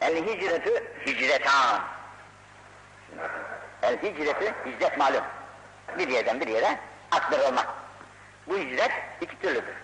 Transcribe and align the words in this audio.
El 0.00 0.16
hicretü 0.16 0.84
hicretan. 1.06 1.80
El 3.82 3.96
hicretü 4.02 4.54
hicret 4.66 4.98
malum. 4.98 5.24
Bir 5.98 6.08
yerden 6.08 6.40
bir 6.40 6.46
yere 6.46 6.78
aktarılmak. 7.10 7.66
Bu 8.46 8.58
hicret 8.58 8.90
iki 9.20 9.40
türlüdür. 9.40 9.74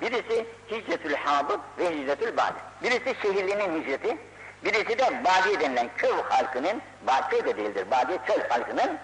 Birisi 0.00 0.46
hicretül 0.70 1.14
habıt 1.14 1.60
ve 1.78 1.90
hicretül 1.90 2.36
badi. 2.36 2.58
Birisi 2.82 3.16
şehirlinin 3.22 3.82
hicreti, 3.82 4.18
birisi 4.64 4.98
de 4.98 5.24
badi 5.24 5.60
denilen 5.60 5.90
köy 5.96 6.12
halkının, 6.28 6.82
köy 7.30 7.44
de 7.44 7.56
değildir, 7.56 7.86
badi 7.90 8.18
çöl 8.26 8.48
halkının, 8.48 8.98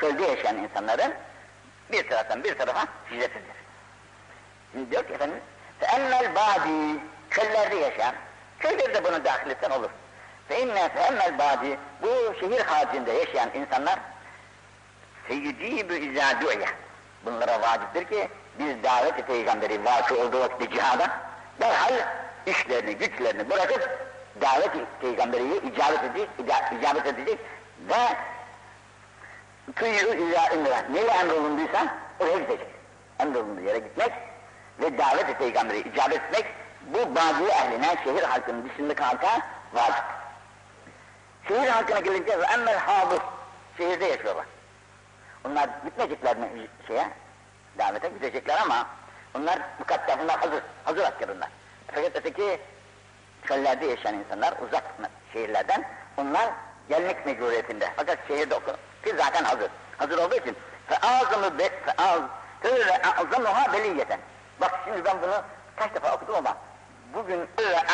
çölde 0.00 0.22
yaşayan 0.22 0.56
insanların 0.56 1.14
bir 1.92 2.08
taraftan 2.08 2.44
bir 2.44 2.58
tarafa 2.58 2.84
hicretidir. 3.10 3.56
Şimdi 4.72 4.90
diyor 4.90 5.06
ki 5.06 5.12
efendim, 5.12 5.38
فَاَمَّا 5.80 6.34
badi 6.34 7.00
çöllerde 7.30 7.76
yaşayan, 7.76 8.14
köyleri 8.60 8.94
de 8.94 9.04
bunu 9.04 9.24
dahil 9.24 9.50
etsen 9.50 9.70
olur. 9.70 9.90
Ve 10.53 10.61
inne 10.61 10.89
fe'emmel 10.89 11.33
bu 12.01 12.35
şehir 12.39 12.59
haricinde 12.59 13.11
yaşayan 13.11 13.49
insanlar, 13.53 13.99
seyyidîbü 15.27 15.95
izâ 15.95 16.41
du'ye. 16.41 16.67
Bunlara 17.25 17.61
vaciptir 17.61 18.05
ki, 18.05 18.29
biz 18.59 18.83
davet-i 18.83 19.21
peygamberi 19.21 19.85
vakı 19.85 20.17
olduğu 20.17 20.39
vakitte 20.39 20.69
cihada, 20.69 21.07
derhal 21.61 21.93
işlerini, 22.45 22.95
güçlerini 22.95 23.49
bırakıp, 23.49 23.89
davet-i 24.41 24.85
peygamberiye 25.01 25.57
icabet 25.57 26.03
edecek, 26.03 26.29
icabet 26.79 27.05
edecek 27.05 27.39
ve 27.89 28.15
tüyü 29.75 30.29
izâ 30.29 30.53
ümre, 30.53 30.83
neyle 30.91 31.11
emrolunduysa 31.11 31.87
oraya 32.19 32.37
gidecek. 32.37 32.67
Emrolunduğu 33.19 33.61
yere 33.61 33.79
gitmek 33.79 34.11
ve 34.79 34.97
davet-i 34.97 35.33
peygamberi 35.33 35.79
icabet 35.79 36.17
etmek, 36.17 36.45
bu 36.81 37.15
bazı 37.15 37.43
ehline, 37.43 37.95
şehir 38.03 38.23
halkının 38.23 38.69
dışındaki 38.69 39.03
halka 39.03 39.41
vacip. 39.73 40.22
Şehir 41.47 41.67
halkına 41.67 41.99
gelince 41.99 42.39
ve 42.39 42.43
emmel 42.43 42.77
habus, 42.77 43.19
şehirde 43.77 44.05
yaşıyorlar. 44.05 44.45
Onlar 45.45 45.69
gitmeyecekler 45.85 46.37
mi 46.37 46.47
şeye, 46.87 47.09
davete 47.77 48.09
gidecekler 48.09 48.61
ama 48.61 48.87
bunlar 49.33 49.59
mukaddes, 49.79 50.17
bunlar 50.19 50.39
hazır, 50.39 50.63
hazır 50.83 51.03
asker 51.03 51.35
bunlar. 51.35 51.49
Fakat 51.87 52.11
öteki 52.15 52.61
köllerde 53.43 53.85
yaşayan 53.85 54.13
insanlar, 54.13 54.53
uzak 54.67 54.83
şehirlerden, 55.33 55.85
onlar 56.17 56.49
gelmek 56.89 57.25
mecburiyetinde. 57.25 57.89
Fakat 57.95 58.17
şehirde 58.27 58.55
oku, 58.55 58.71
ki 59.03 59.15
zaten 59.17 59.43
hazır. 59.43 59.69
Hazır 59.97 60.17
olduğu 60.17 60.35
için 60.35 60.55
feazımı 60.87 61.59
be 61.59 61.69
feaz 61.69 62.21
fe 62.61 63.01
azamuha 63.17 63.73
beliyeten. 63.73 64.19
Bak 64.61 64.79
şimdi 64.85 65.05
ben 65.05 65.21
bunu 65.21 65.41
kaç 65.75 65.95
defa 65.95 66.15
okudum 66.15 66.35
ama 66.35 66.57
bugün 67.13 67.49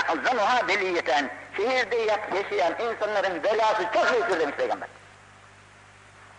azamuha 0.08 0.68
veliyeten, 0.68 1.30
şehirde 1.58 1.96
yaşayan 1.96 2.74
insanların 2.80 3.44
velası 3.44 3.84
çok 3.94 4.12
büyüktür 4.12 4.40
demiş 4.40 4.56
peygamber. 4.56 4.90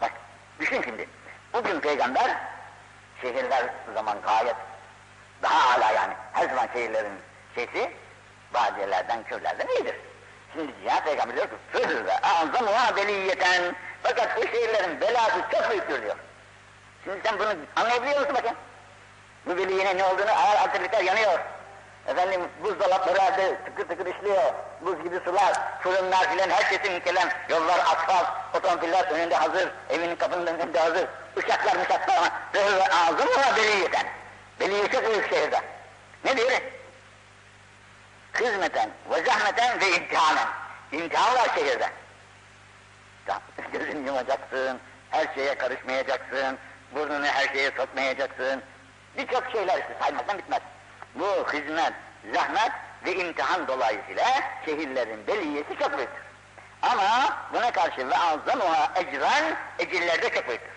Bak, 0.00 0.12
düşün 0.60 0.82
şimdi. 0.82 1.08
Bugün 1.52 1.80
peygamber, 1.80 2.36
şehirler 3.22 3.64
zaman 3.94 4.18
gayet 4.22 4.56
daha 5.42 5.74
ala 5.74 5.90
yani. 5.92 6.12
Her 6.32 6.48
zaman 6.48 6.68
şehirlerin 6.72 7.12
şeysi, 7.54 7.90
badiyelerden, 8.54 9.24
köylerden 9.24 9.66
iyidir. 9.66 9.94
Şimdi 10.52 10.72
ya 10.86 11.04
peygamber 11.04 11.36
diyor 11.36 11.46
ki, 11.46 11.56
Fır 11.72 12.04
ve 12.06 12.18
azamuha 12.18 12.96
veliyeten, 12.96 13.76
fakat 14.02 14.36
bu 14.36 14.42
şehirlerin 14.42 15.00
velası 15.00 15.40
çok 15.52 15.70
büyüktür 15.70 16.02
diyor. 16.02 16.16
Şimdi 17.04 17.20
sen 17.24 17.38
bunu 17.38 17.48
anlayabiliyor 17.76 18.20
musun 18.20 18.34
bakın? 18.34 18.56
Bu 19.46 19.56
veliyene 19.56 19.96
ne 19.96 20.04
olduğunu 20.04 20.30
ağır 20.30 20.56
hatırlıklar 20.56 21.00
yanıyor. 21.00 21.40
Efendim 22.06 22.40
buzdolapları 22.64 23.18
herhalde 23.18 23.56
tıkır 23.64 23.88
tıkır 23.88 24.06
işliyor. 24.06 24.52
Buz 24.80 25.02
gibi 25.02 25.20
sular, 25.24 25.52
fırınlar 25.80 26.30
filan 26.30 26.50
herkesin 26.50 26.92
mükellem. 26.92 27.28
Yollar 27.48 27.78
asfalt, 27.78 28.26
otomobiller 28.54 29.04
önünde 29.10 29.36
hazır, 29.36 29.68
evinin 29.90 30.16
kapının 30.16 30.46
önünde 30.46 30.78
hazır. 30.80 31.06
Uçaklar 31.36 31.76
muşaklar 31.76 32.16
ama 32.16 32.30
böyle 32.54 32.84
ağzım 32.84 33.28
ama 33.36 33.56
beliyeten. 33.56 34.06
Beliye 34.60 34.88
çok 34.88 35.06
büyük 35.06 35.30
şehirde. 35.30 35.60
Ne 36.24 36.36
diyor? 36.36 36.50
Hizmeten 38.40 38.90
ve 39.10 39.22
zahmeten 39.24 39.80
ve 39.80 39.88
imtihanen. 39.96 40.48
İmtihan 40.92 41.34
var 41.34 41.48
şehirde. 41.54 41.88
Gözünü 43.72 44.06
yumacaksın, 44.06 44.80
her 45.10 45.34
şeye 45.34 45.54
karışmayacaksın, 45.54 46.58
burnunu 46.94 47.26
her 47.26 47.48
şeye 47.54 47.70
sokmayacaksın. 47.70 48.62
Birçok 49.16 49.50
şeyler 49.52 49.78
işte 49.78 49.96
saymaktan 50.00 50.38
bitmez. 50.38 50.60
Bu 51.14 51.52
hizmet, 51.52 51.92
zahmet 52.34 52.72
ve 53.04 53.14
imtihan 53.14 53.68
dolayısıyla 53.68 54.24
şehirlerin 54.64 55.26
beliyesi 55.26 55.78
çok 55.78 55.96
büyüktür. 55.96 56.22
Ama 56.82 57.36
buna 57.52 57.72
karşı 57.72 58.08
ve 58.10 58.16
azzamuha 58.16 58.92
ecran, 58.96 59.44
ecirlerde 59.78 60.34
çok 60.34 60.48
büyüktür. 60.48 60.70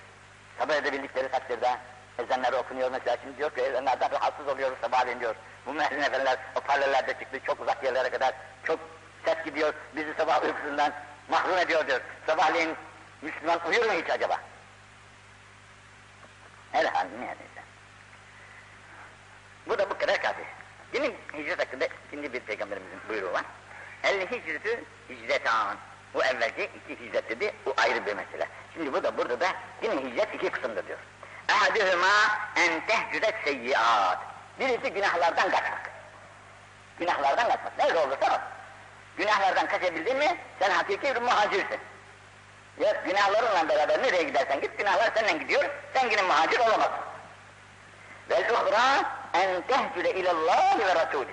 Sabah 0.60 0.76
edebildikleri 0.76 1.32
takdirde 1.32 1.78
ezanları 2.20 2.56
okunuyor 2.58 2.92
mesela 2.92 3.18
şimdi 3.24 3.38
diyor 3.38 3.56
ki 3.56 3.62
ezanlardan 3.62 4.12
rahatsız 4.12 4.48
oluyoruz 4.48 4.78
sabahleyin 4.82 5.20
diyor. 5.20 5.36
Bu 5.66 5.74
müezzin 5.74 6.02
efendiler 6.02 6.38
o 6.56 6.60
paralellerde 6.60 7.14
çıktı 7.20 7.40
çok 7.48 7.62
uzak 7.62 7.84
yerlere 7.84 8.10
kadar 8.10 8.34
çok 8.64 8.80
ses 9.26 9.44
gidiyor 9.46 9.74
bizi 9.96 10.14
sabah 10.18 10.44
uykusundan 10.44 10.94
mahrum 11.30 11.58
ediyor 11.58 11.88
diyor. 11.88 12.02
Sabahleyin 12.28 12.76
Müslüman 13.22 13.60
uyur 13.70 13.86
mu 13.86 13.92
hiç 13.92 14.10
acaba? 14.10 14.38
Herhalde 16.72 17.22
neredeyse. 17.22 17.53
Bu 19.68 19.78
da 19.78 19.90
bu 19.90 19.98
kadar 19.98 20.22
kafi. 20.22 20.44
Yine 20.94 21.12
hicret 21.34 21.60
hakkında 21.60 21.88
ikinci 22.08 22.34
bir 22.34 22.40
peygamberimizin 22.40 23.00
buyruğu 23.10 23.34
var. 23.34 23.44
El 24.04 24.28
hicretü 24.32 24.84
hicretan. 25.10 25.78
Bu 26.14 26.24
evvelce 26.24 26.66
iki 26.66 27.06
hicret 27.06 27.30
dedi, 27.30 27.54
bu 27.66 27.74
ayrı 27.78 28.06
bir 28.06 28.14
mesele. 28.14 28.48
Şimdi 28.74 28.94
bu 28.94 29.04
da 29.04 29.18
burada 29.18 29.40
da 29.40 29.48
yine 29.82 29.96
hicret 29.96 30.36
iki 30.36 30.50
kısımdır 30.50 30.88
diyor. 30.88 31.00
Ehadühüma 31.50 32.08
en 32.56 32.86
tehcüret 32.86 33.36
seyyiat. 33.44 34.18
Birisi 34.60 34.94
günahlardan 34.94 35.52
kaçmak. 35.52 35.90
Günahlardan 37.00 37.48
kaçmak. 37.48 37.78
Nerede 37.78 38.00
olursa 38.00 38.36
ol. 38.36 38.40
Günahlardan 39.18 39.68
kaçabildin 39.68 40.18
mi 40.18 40.38
sen 40.60 40.72
hakiki 40.72 41.16
bir 41.16 41.22
muhacirsin. 41.22 41.80
Ya 42.80 43.02
günahlarınla 43.06 43.70
beraber 43.70 44.04
nereye 44.04 44.24
gidersen 44.24 44.62
git 44.62 44.78
günahlar 44.78 45.12
senden 45.16 45.40
gidiyor. 45.40 45.64
Sen 45.94 46.10
yine 46.10 46.22
muhacir 46.22 46.60
olamazsın. 46.60 47.04
Vel 48.30 48.52
uhra 48.52 49.06
en 49.35 49.63
tehcüre 49.63 50.11
ilallah 50.11 50.79
ve 50.79 50.95
rasulü. 50.95 51.31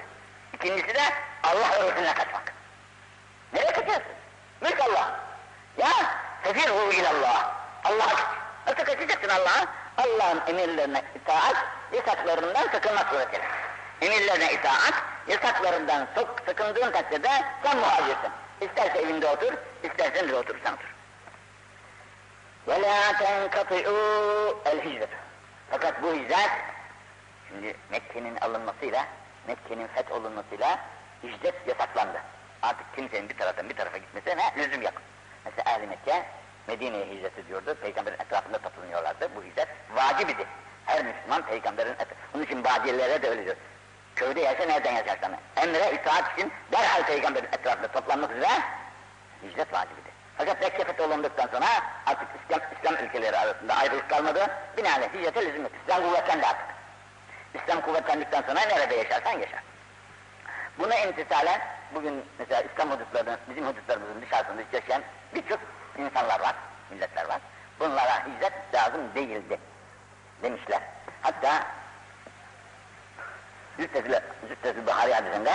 İkincisi 0.53 0.95
de 0.95 1.03
Allah 1.43 1.71
ve 1.71 1.87
Resulüne 1.87 2.13
kaçmak. 2.13 2.53
Nereye 3.53 3.71
kaçarsın? 3.71 4.15
Mülk 4.61 4.81
Allah. 4.81 5.19
Ya 5.77 5.91
sefirhu 6.43 6.91
ilallah. 6.93 7.51
Allah'a 7.83 8.09
git. 8.09 8.25
Nasıl 8.67 8.83
kaçacaksın 8.85 9.29
Allah'a? 9.29 9.65
Allah'ın 9.97 10.41
emirlerine 10.47 11.03
itaat, 11.15 11.55
yasaklarından 11.93 12.67
sakınmak 12.71 13.09
suretiyle. 13.09 13.45
Emirlerine 14.01 14.53
itaat, 14.53 14.93
yasaklarından 15.27 16.07
sok, 16.15 16.35
sakındığın 16.45 16.91
takdirde 16.91 17.29
sen 17.63 17.77
muhacirsin. 17.77 18.31
İsterse 18.61 18.99
evinde 18.99 19.27
otur, 19.27 19.53
istersen 19.83 20.29
de 20.29 20.35
oturursan 20.35 20.73
otur. 20.73 20.95
وَلَا 22.67 23.13
تَنْكَطِعُوا 23.21 24.53
الْهِجْرَةُ 24.65 25.07
Fakat 25.71 26.03
bu 26.03 26.13
hicret, 26.13 26.51
şimdi 27.50 27.76
Mekke'nin 27.90 28.36
alınmasıyla, 28.36 29.06
Mekke'nin 29.46 29.86
fetholunmasıyla 29.86 30.78
hicret 31.22 31.68
yasaklandı. 31.68 32.20
Artık 32.62 32.96
kimsenin 32.96 33.28
bir 33.28 33.36
taraftan 33.36 33.68
bir 33.68 33.76
tarafa 33.76 33.96
gitmesine 33.96 34.42
lüzum 34.58 34.82
yok. 34.82 34.94
Mesela 35.44 35.70
Ehl-i 35.70 35.86
Mekke, 35.86 36.24
Medine'ye 36.68 37.06
hicret 37.06 37.38
ediyordu, 37.38 37.74
peygamberin 37.82 38.18
etrafında 38.18 38.58
toplanıyorlardı. 38.58 39.30
Bu 39.36 39.42
hicret 39.42 39.68
vacib 39.94 40.28
idi. 40.28 40.46
Her 40.86 41.04
Müslüman 41.04 41.42
peygamberin 41.42 41.92
etrafında. 41.92 42.18
Onun 42.34 42.42
için 42.42 42.64
badiyelere 42.64 43.22
de 43.22 43.28
öyle 43.28 43.44
diyor. 43.44 43.56
Köyde 44.16 44.40
yaşa 44.40 44.64
nereden 44.64 44.92
yaşarsan. 44.92 45.32
Emre 45.56 45.92
itaat 45.92 46.38
için 46.38 46.52
derhal 46.72 47.02
peygamberin 47.02 47.46
etrafında 47.52 47.88
toplanmak 47.88 48.30
üzere 48.30 48.52
hicret 49.42 49.72
vacib 49.72 49.92
idi. 49.92 50.10
Fakat 50.38 50.60
Mekke 50.60 50.84
fetholunduktan 50.84 51.46
sonra 51.46 51.66
artık 52.06 52.28
İslam, 52.44 52.60
İslam 52.78 53.04
ülkeleri 53.04 53.38
arasında 53.38 53.74
ayrılık 53.74 54.10
kalmadı. 54.10 54.46
Binaenaleyh 54.76 55.14
hicrete 55.14 55.46
lüzum 55.46 55.62
yok. 55.62 55.72
İslam 55.82 56.02
kuvvetlendi 56.02 56.46
artık. 56.46 56.79
İslam 57.54 57.80
kuvvetlendikten 57.80 58.42
sonra 58.42 58.60
nerede 58.60 58.94
yaşarsan 58.94 59.38
yaşar. 59.38 59.62
Buna 60.78 60.96
imtisalen 60.96 61.60
bugün 61.94 62.24
mesela 62.38 62.62
İslam 62.62 62.90
hudutlarının, 62.90 63.38
bizim 63.50 63.66
hudutlarımızın 63.66 64.22
dışarısında 64.22 64.62
yaşayan 64.72 65.02
birçok 65.34 65.58
insanlar 65.98 66.40
var, 66.40 66.54
milletler 66.90 67.28
var. 67.28 67.40
Bunlara 67.80 68.26
hicret 68.26 68.52
lazım 68.74 69.00
değildi 69.14 69.58
demişler. 70.42 70.80
Hatta 71.22 71.66
Züttezil 73.78 74.86
Bahari 74.86 75.14
hadisinde 75.14 75.52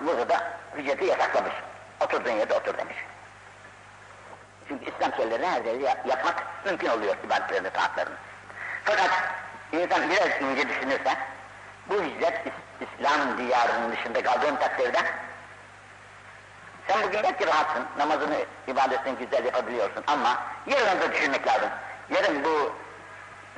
burada 0.00 0.28
da 0.28 0.50
hicreti 0.78 1.04
yasaklamış. 1.04 1.52
Oturduğun 2.00 2.30
yerde 2.30 2.54
otur 2.54 2.78
demiş. 2.78 2.96
Çünkü 4.68 4.90
İslam 4.90 5.14
şeylerini 5.14 5.46
her 5.46 5.64
yerde 5.64 6.08
yapmak 6.08 6.64
mümkün 6.64 6.88
oluyor 6.88 7.16
ibadetlerinde, 7.24 7.70
taatlarını. 7.70 8.14
Fakat 8.84 9.10
insan 9.72 10.10
biraz 10.10 10.42
ince 10.42 10.68
düşünürse, 10.68 11.16
bu 11.88 11.94
hicret 11.94 12.40
İslam 12.80 13.38
diyarının 13.38 13.92
dışında 13.92 14.22
kaldığın 14.22 14.56
takdirde 14.56 14.98
Sen 16.90 17.02
bugün 17.02 17.22
belki 17.22 17.46
rahatsın, 17.46 17.84
namazını, 17.98 18.36
ibadetini 18.68 19.18
güzel 19.18 19.44
yapabiliyorsun 19.44 20.04
ama 20.06 20.42
yarın 20.66 21.00
da 21.00 21.12
düşünmek 21.12 21.46
lazım. 21.46 21.68
Yarın 22.10 22.44
bu 22.44 22.72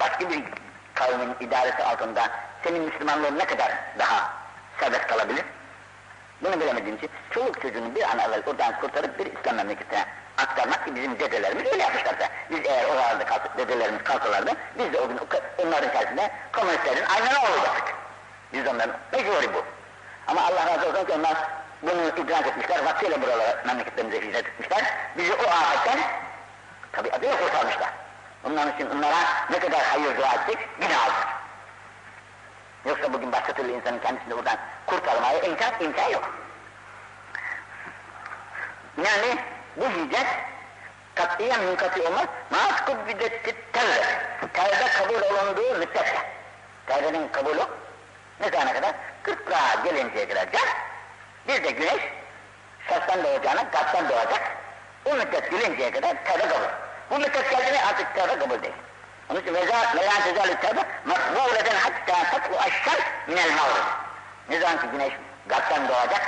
başka 0.00 0.30
bir 0.30 0.44
kavmin 0.94 1.34
idaresi 1.40 1.84
altında 1.84 2.30
senin 2.64 2.82
Müslümanlığın 2.82 3.38
ne 3.38 3.44
kadar 3.44 3.72
daha 3.98 4.32
serbest 4.80 5.06
kalabilir? 5.06 5.44
Bunu 6.42 6.60
bilemediğim 6.60 6.96
için 6.96 7.10
çoluk 7.30 7.62
çocuğunu 7.62 7.94
bir 7.94 8.02
an 8.02 8.18
evvel 8.18 8.42
oradan 8.46 8.80
kurtarıp 8.80 9.18
bir 9.18 9.26
İslam 9.26 9.56
memleketine 9.56 10.04
aktarmak 10.38 10.84
ki 10.84 10.94
bizim 10.94 11.18
dedelerimiz 11.18 11.66
öyle 11.72 11.82
yapmışlardı. 11.82 12.24
Biz 12.50 12.60
eğer 12.64 12.84
oralarda 12.84 13.26
kalk, 13.26 13.58
dedelerimiz 13.58 14.04
kalsalardı 14.04 14.50
biz 14.78 14.92
de 14.92 15.00
o 15.00 15.08
gün 15.08 15.20
onların 15.58 15.88
içerisinde 15.88 16.30
komünistlerin 16.52 17.04
aynen 17.04 17.34
olacaktık. 17.34 17.94
Biz 18.52 18.66
onların 18.66 18.96
mecburi 19.12 19.54
bu. 19.54 19.64
Ama 20.26 20.40
Allah 20.42 20.66
razı 20.66 20.88
olsun 20.88 21.04
ki 21.04 21.12
onlar 21.12 21.36
bunu 21.82 22.24
idrak 22.24 22.46
etmişler, 22.46 22.84
vaktiyle 22.84 23.22
buralara 23.22 23.62
memleketlerimize 23.66 24.20
hicret 24.20 24.46
etmişler. 24.46 24.84
Bizi 25.18 25.34
o 25.34 25.50
afetten 25.50 25.98
tabi 26.92 27.10
adıyla 27.10 27.36
kurtarmışlar. 27.38 27.88
Bunların 28.44 28.72
için 28.74 28.90
onlara 28.90 29.16
ne 29.50 29.58
kadar 29.58 29.80
hayır 29.80 30.16
dua 30.16 30.32
ettik 30.34 30.58
yine 30.82 30.96
aldık. 30.96 31.28
Yoksa 32.84 33.12
bugün 33.12 33.32
başka 33.32 33.52
türlü 33.52 33.72
insanın 33.72 33.98
kendisini 33.98 34.36
buradan 34.36 34.56
kurtarmaya 34.86 35.40
imkan, 35.40 35.72
imkan 35.80 36.08
yok. 36.08 36.30
Yani 38.96 39.38
bu 39.76 39.84
hicret 39.84 40.26
katiyen 41.14 41.60
münkati 41.60 42.02
olmaz. 42.02 42.26
Maat 42.50 42.86
kubbidetti 42.86 43.56
tevbe. 43.72 44.02
Tevbe 44.52 44.92
kabul 44.98 45.22
olunduğu 45.22 45.74
müddetçe. 45.78 46.16
Tevbenin 46.86 47.28
kabulü 47.28 47.62
ne 48.40 48.50
zamana 48.50 48.72
kadar? 48.72 48.94
Kırklığa 49.22 49.74
gelinceye 49.84 50.28
kadar 50.28 50.46
bir 51.48 51.64
de 51.64 51.70
güneş 51.70 52.02
şahstan 52.88 53.24
doğacağına 53.24 53.70
kalpten 53.70 54.08
doğacak. 54.08 54.56
O 55.04 55.14
müddet 55.14 55.50
gelinceye 55.50 55.90
kadar 55.90 56.24
tevbe 56.24 56.48
kabul. 56.48 56.68
Bu 57.10 57.18
müddet 57.18 57.50
geldiğinde 57.50 57.84
artık 57.84 58.14
tevbe 58.14 58.38
kabul 58.38 58.62
değil. 58.62 58.74
Onun 59.30 59.40
için 59.40 59.54
vela 59.54 60.22
tezalü 60.22 60.54
tevbe 60.54 60.80
makbuleden 61.04 61.76
hatta 61.76 62.30
tatlu 62.30 62.56
aşşar 62.56 62.98
minel 63.26 63.50
mağrur. 63.50 63.84
Ne 64.48 64.60
zaman 64.60 64.80
ki 64.80 64.86
güneş 64.92 65.12
kalpten 65.48 65.88
doğacak, 65.88 66.22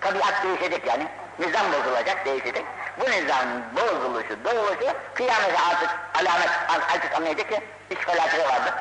tabiat 0.00 0.44
değişecek 0.44 0.86
yani. 0.86 1.08
Nizam 1.38 1.72
bozulacak, 1.72 2.26
değişecek. 2.26 2.64
Bu 3.00 3.10
nizam 3.10 3.46
bozuluşu, 3.76 4.44
doğuşu 4.44 4.96
kıyamete 5.14 5.58
artık 5.70 5.90
alamet, 6.14 6.50
artık 6.68 7.14
anlayacak 7.14 7.48
ki 7.48 7.60
iş 7.90 7.98
felaketi 7.98 8.48
vardır. 8.48 8.74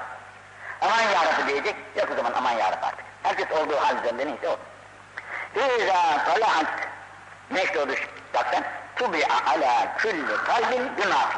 Aman 0.81 1.01
yarabbi 1.01 1.47
diyecek, 1.47 1.75
yok 1.95 2.09
o 2.13 2.15
zaman 2.15 2.33
aman 2.35 2.51
yarabbi 2.51 2.85
artık. 2.85 3.05
Herkes 3.23 3.51
olduğu 3.51 3.77
hal 3.77 3.97
üzerinde 3.97 4.27
neyse 4.27 4.49
o. 4.49 4.57
İza 5.55 6.23
talaat 6.25 6.67
güneş 7.49 7.75
doğdu 7.75 7.93
zaten 8.33 8.63
tubi'a 8.95 9.51
ala 9.51 9.97
külli 9.97 10.43
kalbin 10.45 10.91
günah. 10.97 11.31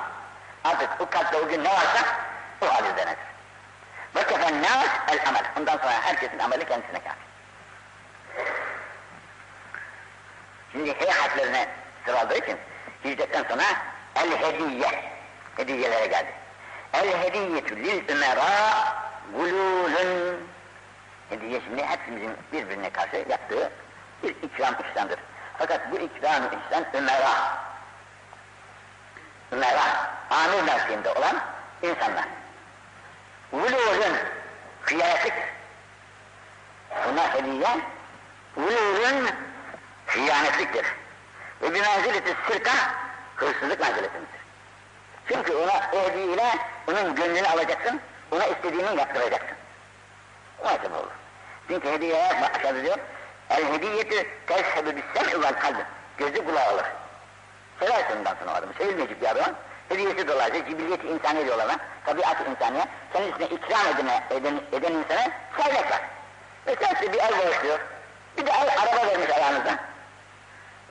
Artık 0.63 0.89
o 0.99 1.09
kalpte 1.09 1.37
o 1.37 1.47
gün 1.47 1.63
ne 1.63 1.69
varsa 1.69 1.99
o 2.61 2.65
hal 2.65 2.83
üzerinedir. 2.83 3.27
Ve 4.15 4.23
kefennâs 4.23 4.87
el 5.07 5.19
amel. 5.27 5.43
Ondan 5.57 5.77
sonra 5.77 6.01
herkesin 6.01 6.39
ameli 6.39 6.65
kendisine 6.65 6.99
kalır. 6.99 7.17
Şimdi 10.71 10.99
H 10.99 11.11
harflerine 11.11 11.67
sıraladığı 12.05 12.37
için 12.37 12.57
hicretten 13.03 13.43
sonra 13.43 13.63
el 14.15 14.31
hediye 14.31 15.03
hediyelere 15.57 16.07
geldi. 16.07 16.33
El 16.93 17.23
hediyetü 17.23 17.75
lil 17.75 18.09
ümera 18.09 18.47
gululun 19.33 20.47
hediye 21.29 21.61
şimdi 21.61 21.85
hepimizin 21.85 22.37
birbirine 22.53 22.89
karşı 22.89 23.25
yaptığı 23.29 23.71
bir 24.23 24.29
ikram 24.29 24.75
ihsandır. 24.89 25.19
Fakat 25.57 25.91
bu 25.91 25.95
ikram 25.95 26.43
ihsan 26.43 26.85
ümera 26.93 27.57
ümera 29.51 30.11
amir 30.29 30.63
mevkiinde 30.63 31.09
olan 31.09 31.35
insanlar. 31.81 32.25
Gululun 33.51 34.17
kıyaretlik 34.81 35.33
buna 37.07 37.33
hediye 37.33 37.67
gululun 38.55 39.29
hıyanetliktir. 40.05 40.85
Ve 41.61 41.73
bir 41.73 41.81
menzileti 41.81 42.35
sırka 42.47 42.71
hırsızlık 43.35 43.79
menziletindedir. 43.79 44.37
Çünkü 45.27 45.55
ona 45.55 45.81
o 45.93 46.09
hediyeyle 46.09 46.55
onun 46.87 47.15
gönlünü 47.15 47.47
alacaksın, 47.47 48.01
ona 48.31 48.45
istediğini 48.45 48.97
yaptıracaksın. 48.97 49.57
O 50.61 50.65
nasıl 50.65 50.91
olur? 50.91 51.11
Çünkü 51.67 51.91
hediyeye 51.91 52.31
aşağıda 52.55 52.83
diyor, 52.83 52.97
el 53.49 53.73
hediyeti 53.73 54.27
tezhebü 54.47 54.95
bissem'i 54.95 55.43
vel 55.43 55.59
kalbi. 55.59 55.83
Gözü 56.17 56.45
kulağı 56.45 56.67
alır. 56.67 56.85
Seversin 57.79 58.17
ondan 58.17 58.35
sonra 58.39 58.51
adamı, 58.51 58.73
sevilmeyecek 58.77 59.21
bir 59.21 59.27
adam. 59.27 59.55
Hediyesi 59.89 60.27
dolayısıyla 60.27 60.69
cibiliyeti 60.69 61.07
insani 61.07 61.45
diyorlar 61.45 61.65
ona, 61.65 61.77
tabiat-ı 62.05 62.51
insaniye, 62.51 62.87
kendisine 63.13 63.45
ikram 63.45 63.87
edene, 63.87 64.23
eden, 64.29 64.61
eden 64.71 64.91
insana 64.91 65.31
sevmek 65.57 65.91
var. 65.91 66.01
Ve 66.67 66.75
sen 66.81 67.13
bir 67.13 67.19
el 67.19 67.31
borçluyor, 67.31 67.79
bir 68.37 68.45
de 68.45 68.51
el 68.51 68.81
araba 68.81 69.07
vermiş 69.07 69.29
ayağınıza. 69.29 69.79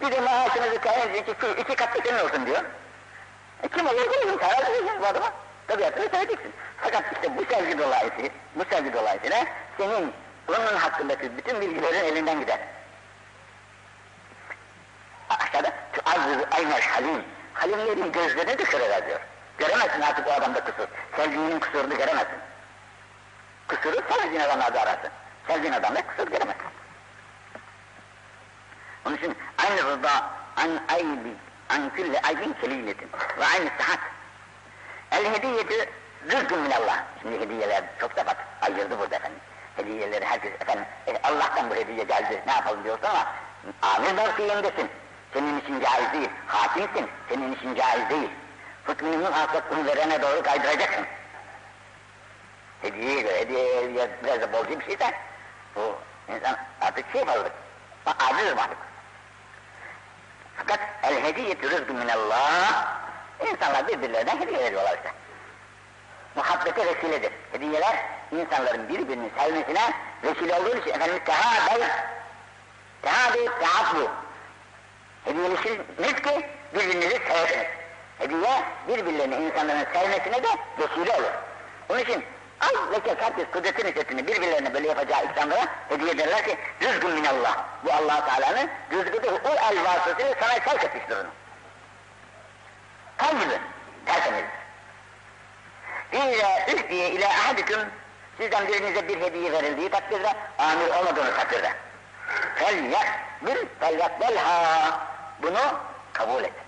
Bir 0.03 0.11
de 0.11 0.21
maaşınızı 0.21 0.75
edin 0.75 1.15
iki, 1.15 1.61
iki 1.61 1.75
katlı 1.75 2.03
senin 2.05 2.19
olsun 2.19 2.47
diyor. 2.47 2.65
E 3.63 3.69
kim 3.69 3.87
olur 3.87 4.13
ki 4.13 4.37
karar 4.39 4.67
vereceksin 4.67 5.03
bu 5.03 5.07
adama. 5.07 5.33
Tabiatını 5.67 6.09
seveceksin. 6.11 6.53
Fakat 6.77 7.05
işte 7.13 7.37
bu 7.37 7.45
sevgi 7.45 7.79
dolayısıyla, 7.79 8.31
bu 8.55 8.65
sevgi 8.71 8.93
dolayısıyla 8.93 9.47
senin 9.77 10.13
onun 10.49 10.77
hakkındaki 10.77 11.37
bütün 11.37 11.61
bilgilerin 11.61 12.05
elinden 12.05 12.41
gider. 12.41 12.59
Aşağıda 15.31 15.73
tuazzız 15.93 16.45
aynel 16.51 16.81
halim. 16.81 17.25
Halimlerin 17.55 18.13
gözlerini 18.13 18.59
düşürür 18.59 19.07
diyor. 19.07 19.21
Göremezsin 19.59 20.01
artık 20.01 20.29
o 20.29 20.33
adamda 20.33 20.65
kusur. 20.65 20.89
Sevdiğinin 21.17 21.61
kusurunu 21.61 21.97
göremezsin. 21.97 22.39
Kusuru 23.69 23.97
sevdiğin 24.11 24.41
adamlarda 24.41 24.81
ararsın. 24.81 25.11
Sevdiğin 25.49 25.73
adamda 25.73 26.07
kusur 26.07 26.31
göremezsin. 26.31 26.67
Onun 29.07 29.17
için 29.17 29.37
aynı 29.71 29.83
rıza 29.83 30.31
an 30.57 30.81
aybi 30.89 31.35
an 31.69 31.91
külli 31.95 32.21
aybin 32.21 32.53
keliletin 32.53 33.09
ve 33.39 33.45
aynı 33.45 33.71
sıhhat. 33.79 33.99
El 35.13 35.35
hediyeti 35.35 35.91
rızkın 36.31 36.61
minallah. 36.61 37.03
Şimdi 37.23 37.41
hediyeler 37.41 37.85
çok 38.01 38.17
bak 38.17 38.37
ayırdı 38.63 38.99
burada 38.99 39.17
efendim. 39.17 39.39
Hediyeleri 39.77 40.25
herkes 40.25 40.53
efendim 40.53 40.85
e, 41.07 41.13
Allah'tan 41.23 41.71
bu 41.71 41.75
hediye 41.75 42.05
geldi 42.05 42.43
ne 42.47 42.53
yapalım 42.53 42.85
diyorsun 42.85 43.07
ama 43.07 43.27
amir 43.83 44.13
mevkiindesin. 44.13 44.91
Senin 45.33 45.61
için 45.61 45.81
caiz 45.81 46.13
değil. 46.13 46.31
Hakimsin. 46.47 47.11
Senin 47.29 47.55
için 47.55 47.75
caiz 47.75 48.11
değil. 48.11 48.31
Hükmünün 48.89 49.25
hakkını 49.25 49.87
verene 49.87 50.23
doğru 50.23 50.43
kaydıracaksın. 50.43 51.07
Hediyeye 52.83 53.21
göre, 53.21 53.41
hediye 53.41 54.11
biraz 54.25 54.41
da 54.41 54.53
bolcu 54.53 54.81
bir 54.81 54.85
şeyse 54.85 55.15
bu 55.77 55.97
insan 56.29 56.57
artık 56.81 57.13
şey 57.13 57.25
fazla. 57.25 57.49
Aciz 58.07 58.55
mahluk. 58.55 58.79
Fakat 60.57 60.81
el 61.03 61.23
hediyetü 61.23 61.71
rızkı 61.71 61.95
minallah. 61.95 62.97
İnsanlar 63.53 63.89
birbirlerine 63.89 64.41
hediye 64.41 64.59
veriyorlar 64.59 64.97
işte. 64.97 65.11
Muhabbete 66.35 66.87
vesiledir. 66.87 67.33
Hediyeler 67.53 67.97
insanların 68.33 68.89
birbirini 68.89 69.31
sevmesine 69.39 69.93
vesile 70.23 70.55
olduğu 70.55 70.77
için 70.77 70.91
efendim 70.91 71.19
tehâbey 71.25 71.87
tehâbey 73.03 73.45
teâbbu 73.45 74.11
Hediyeleşiniz 75.25 76.23
ki 76.23 76.47
birbirinizi 76.75 77.19
sevesiniz. 77.29 77.67
Hediye 78.19 78.63
birbirlerini 78.89 79.35
insanların 79.35 79.87
sevmesine 79.93 80.43
de 80.43 80.49
vesile 80.79 81.13
olur. 81.13 81.33
Onun 81.89 81.99
için 81.99 82.25
ve 82.97 83.01
kes 83.01 83.19
herkes 83.19 83.45
kudretin 83.53 83.89
hissesini 83.89 84.27
birbirlerine 84.27 84.75
böyle 84.75 84.89
yapacağı 84.89 85.25
insanlara 85.25 85.67
hediye 85.89 86.11
ederler 86.11 86.45
ki 86.45 86.59
rızkın 86.83 87.13
minallah. 87.13 87.65
Bu 87.85 87.93
allah 87.93 88.27
Teala'nın 88.27 88.71
rızkıdır. 88.93 89.33
O 89.33 89.49
el 89.49 89.85
vasıtasıyla 89.85 90.35
sana 90.41 90.53
sevk 90.53 90.85
etmiştir 90.85 91.17
onu. 91.17 91.29
Kan 93.17 93.41
gibi 93.41 93.61
tertemiz. 94.07 94.45
İzâ 96.13 96.67
ühdiye 96.69 97.11
ile 97.11 97.29
ahadüküm 97.29 97.81
sizden 98.39 98.69
birinize 98.69 99.09
bir 99.09 99.21
hediye 99.21 99.53
verildiği 99.53 99.91
takdirde 99.91 100.33
amir 100.59 100.89
olmadığını 100.89 101.37
takdirde. 101.37 101.73
Fel 102.55 102.85
yakbil 102.85 103.67
fel 103.81 103.99
yakbelha 103.99 105.01
bunu 105.43 105.81
kabul 106.13 106.45
et. 106.45 106.66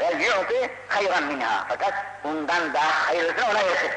Ve 0.00 0.04
yu'ti 0.24 0.70
hayran 0.88 1.22
minha. 1.22 1.64
Fakat 1.68 1.94
bundan 2.24 2.74
daha 2.74 3.08
hayırlısını 3.08 3.50
ona 3.50 3.54
versin. 3.54 3.90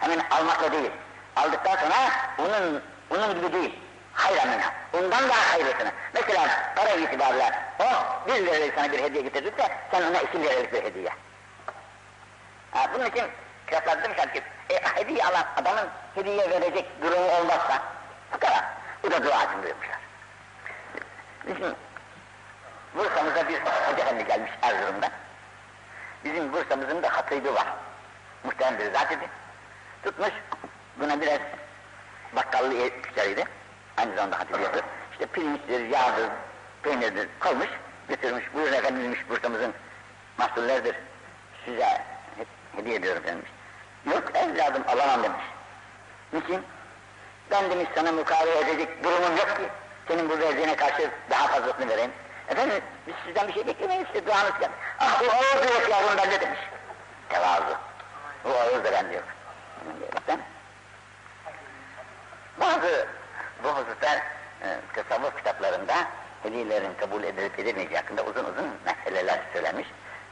Hemen 0.00 0.20
almakla 0.30 0.72
değil. 0.72 0.90
Aldıktan 1.36 1.76
sonra 1.76 1.96
onun 2.38 2.82
onun 3.10 3.34
gibi 3.34 3.52
değil. 3.52 3.78
Hayran 4.12 4.48
minha. 4.48 4.72
Bundan 4.92 5.28
daha 5.28 5.52
hayırlısını. 5.52 5.92
Mesela 6.14 6.48
para 6.76 6.90
itibariyle 6.90 7.52
o 7.78 7.84
bir 8.28 8.46
liralık 8.46 8.74
sana 8.74 8.92
bir 8.92 9.02
hediye 9.02 9.22
getirirse 9.22 9.68
sen 9.90 10.02
ona 10.02 10.20
iki 10.20 10.42
liralık 10.42 10.72
bir 10.72 10.82
hediye. 10.82 11.10
Ha, 12.70 12.90
bunun 12.94 13.06
için 13.06 13.24
kitaplarda 13.66 14.02
demişler 14.02 14.34
ki 14.34 14.42
e, 14.70 14.74
hediye 15.00 15.24
alan 15.24 15.46
adamın 15.56 15.88
hediye 16.14 16.50
verecek 16.50 17.02
durumu 17.02 17.30
olmazsa 17.30 17.82
fukara. 18.30 18.64
Bu 19.02 19.10
da 19.10 19.24
dua 19.24 19.44
için 19.44 19.62
buyurmuşlar. 19.62 19.98
Bizim 21.46 21.74
Bursa'mıza 22.94 23.48
bir 23.48 23.60
hoca 23.60 24.02
efendi 24.04 24.26
gelmiş 24.26 24.50
Erzurum'dan. 24.62 25.10
Bizim 26.24 26.52
Bursa'mızın 26.52 27.02
da 27.02 27.16
hatibı 27.16 27.54
var. 27.54 27.66
Muhterem 28.44 28.78
bir 28.78 28.92
zat 28.92 29.12
idi. 29.12 29.28
Tutmuş, 30.02 30.32
buna 30.96 31.20
biraz 31.20 31.38
bakkallı 32.36 32.74
müşteriydi. 32.74 33.44
Aynı 33.96 34.14
zamanda 34.16 34.38
hatibi 34.38 34.62
yapıyor. 34.62 34.84
İşte 35.12 35.26
pirinçtir, 35.26 35.88
yağdır, 35.88 36.28
peynirdir 36.82 37.28
koymuş, 37.40 37.68
götürmüş. 38.08 38.44
Buyurun 38.54 38.72
efendim 38.72 39.04
demiş 39.04 39.20
Bursa'mızın 39.28 39.74
mahsullerdir. 40.38 40.96
Size 41.64 42.02
hediye 42.76 42.96
ediyorum 42.96 43.22
demiş. 43.26 43.50
Yok 44.06 44.36
evladım 44.36 44.82
alamam 44.88 45.22
demiş. 45.22 45.44
Niçin? 46.32 46.62
Ben 47.50 47.70
demiş 47.70 47.88
sana 47.94 48.12
mukavele 48.12 48.58
edecek 48.58 49.04
durumum 49.04 49.36
yok 49.36 49.56
ki. 49.56 49.62
Senin 50.08 50.30
bu 50.30 50.38
verdiğine 50.38 50.76
karşı 50.76 51.10
daha 51.30 51.46
fazlasını 51.46 51.88
vereyim. 51.88 52.10
Efendim 52.48 52.82
biz 53.06 53.14
sizden 53.26 53.48
bir 53.48 53.52
şey 53.52 53.66
beklemeyiz 53.66 54.06
duanız 54.26 54.52
gel. 54.60 54.70
Ah 54.98 55.20
bu 55.20 55.24
ağır 55.24 55.68
da 55.68 55.72
yok 55.74 55.90
yavrum 55.90 56.16
bende 56.18 56.40
demiş. 56.40 56.60
Tevazu. 57.28 57.76
Bu 58.44 58.48
ağır 58.48 58.84
da 58.84 58.92
bende 58.92 59.14
yok. 59.14 59.24
Bakın. 60.14 60.40
Bazı 62.60 63.08
bu 63.64 63.68
hususlar 63.68 64.16
e, 64.62 64.78
tasavvuf 64.94 65.36
kitaplarında 65.36 65.94
hediyelerin 66.42 66.94
kabul 66.94 67.22
edilip 67.22 67.58
edilmeyeceği 67.58 68.00
hakkında 68.00 68.22
uzun 68.22 68.44
uzun 68.44 68.70
meseleler 68.84 69.40
söylemiş. 69.52 69.88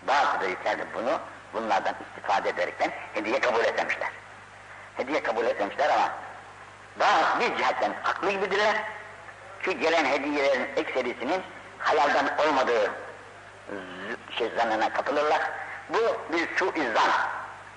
Bazı 0.09 0.41
büyükler 0.41 0.79
de 0.79 0.85
bunu 0.95 1.19
bunlardan 1.55 1.95
istifade 2.07 2.49
ederekten 2.49 2.91
hediye 3.15 3.41
kabul 3.41 3.65
etmemişler. 3.65 4.09
Hediye 4.97 5.23
kabul 5.23 5.45
etmemişler 5.45 5.91
ama 5.91 6.11
bazı 7.01 7.41
bir 7.41 7.57
cihetten 7.57 7.93
haklı 8.03 8.31
gibidirler. 8.31 8.77
Şu 9.63 9.73
gelen 9.73 10.05
hediyelerin 10.05 10.69
ekserisinin 10.77 11.43
halaldan 11.83 12.27
olmadığı 12.39 12.91
şey 14.39 14.51
zannına 14.57 14.93
kapılırlar. 14.93 15.41
Bu 15.89 15.99
bir 16.33 16.57
su 16.57 16.73
izan 16.75 17.11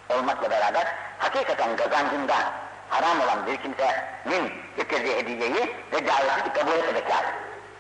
olmakla 0.10 0.50
beraber 0.50 0.88
hakikaten 1.18 1.76
kazancında 1.76 2.36
haram 2.90 3.22
olan 3.22 3.48
bir 3.48 3.58
kimsenin 3.58 4.54
getirdiği 4.78 5.16
hediyeyi 5.16 5.76
ve 5.94 6.08
daveti 6.08 6.54
kabul 6.54 6.72
etmek 6.72 7.10
lazım. 7.10 7.32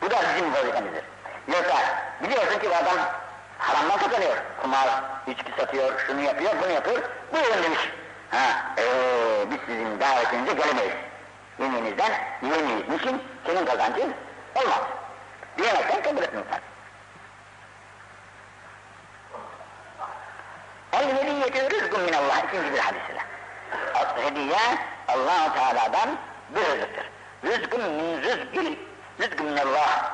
Bu 0.01 0.11
da 0.11 0.15
bizim 0.35 0.53
vazifemizdir. 0.53 1.03
Yoksa 1.47 1.77
biliyorsun 2.23 2.59
ki 2.59 2.69
bu 2.69 2.75
adam 2.75 2.97
haramdan 3.57 3.97
kazanıyor. 3.97 4.37
Kumar, 4.61 4.87
içki 5.27 5.51
satıyor, 5.59 5.99
şunu 6.07 6.21
yapıyor, 6.21 6.51
bunu 6.63 6.71
yapıyor. 6.71 6.99
Buyurun 7.33 7.63
demiş. 7.63 7.89
Ha, 8.31 8.65
ee, 8.77 9.51
biz 9.51 9.59
sizin 9.67 9.99
davetinize 9.99 10.53
gelemeyiz. 10.53 10.93
Yeminizden 11.59 12.11
yiyemeyiz. 12.41 12.89
Niçin? 12.89 13.21
Senin 13.45 13.65
kazancın 13.65 14.13
olmaz. 14.55 14.81
Diyemezsen 15.57 16.03
kabul 16.03 16.23
etmiyorsan. 16.23 16.59
El 20.93 21.17
hediyeti 21.17 21.69
rızkun 21.69 22.01
minallah. 22.01 22.43
İkinci 22.47 22.73
bir 22.73 22.79
hadisiyle. 22.79 23.21
Hediye 24.15 24.57
allah 25.07 25.53
Teala'dan 25.53 26.17
bir 26.49 26.61
rızıktır. 26.61 27.05
Rızkun 27.43 27.91
min 27.91 28.23
rızkil, 28.23 28.75
rızkun 29.19 29.45
minallah. 29.45 30.13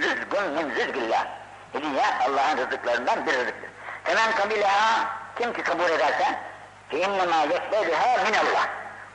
Rızkun 0.00 0.50
min 0.50 0.70
rızkillah. 0.74 1.26
Hediye 1.72 2.04
Allah'ın 2.28 2.56
rızıklarından 2.56 3.26
bir 3.26 3.32
rızıktır. 3.32 3.70
Hemen 4.04 4.34
kabileha 4.34 5.04
kim 5.38 5.52
ki 5.52 5.62
kabul 5.62 5.84
ederse 5.84 6.38
ki 6.90 6.98
innema 6.98 7.36
yekbeduha 7.36 8.16
minallah. 8.24 8.66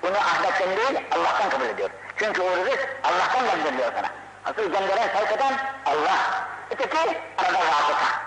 Bunu 0.02 0.18
ahlaktan 0.18 0.70
değil 0.70 1.06
Allah'tan 1.12 1.50
kabul 1.50 1.66
ediyor. 1.66 1.90
Çünkü 2.18 2.42
o 2.42 2.58
rızık 2.58 3.00
Allah'tan 3.04 3.46
gönderiliyor 3.46 3.92
sana. 3.96 4.25
Asıl 4.45 4.63
gönderen 4.63 5.09
sevk 5.09 5.33
eden 5.33 5.55
Allah. 5.87 6.49
Öteki 6.71 6.99
arada 7.39 7.59
vasıta. 7.59 8.21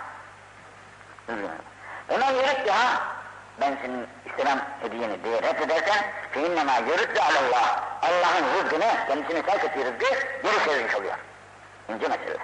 Hemen 2.08 2.32
yürüt 2.32 2.68
ya. 2.68 2.78
Ben 3.62 3.78
senin 3.82 4.08
İslam 4.26 4.60
hediyeni 4.82 5.24
diye 5.24 5.42
reddedersen 5.42 6.06
فَاِنَّمَا 6.36 6.78
يُرُدُّ 6.90 7.18
عَلَى 7.18 7.38
اللّٰهِ 7.38 7.68
Allah'ın 8.02 8.64
rızkını, 8.64 9.08
kendisine 9.08 9.42
sevk 9.44 9.64
ettiği 9.64 9.86
rızkı 9.86 10.16
geri 10.44 10.66
çevirmiş 10.66 10.96
oluyor. 10.96 11.16
İnce 11.90 12.08
mesele. 12.08 12.38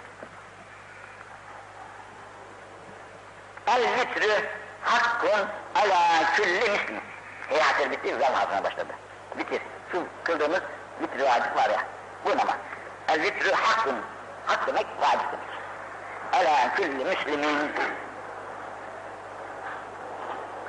El-vitrü 3.68 4.50
hakkun 4.84 5.48
ala 5.75 6.34
külli 6.36 6.72
misli. 6.72 7.01
Heyhatır 7.48 7.92
bitti, 7.92 8.16
zavhasına 8.20 8.63
başladı. 8.63 8.94
Bitir. 9.38 9.62
Şu 9.92 10.04
kıldığımız 10.24 10.62
vitri 11.01 11.24
vacip 11.24 11.56
var 11.56 11.70
ya, 11.70 11.84
bu 12.25 12.30
namaz. 12.30 12.56
El-vitrü 13.08 13.51
hakkun. 13.51 13.96
Hak 14.46 14.68
demek 14.68 14.86
vacip 15.01 15.32
demek. 15.32 15.50
Ala 16.34 16.75
külli 16.75 17.06
müslimin. 17.06 17.72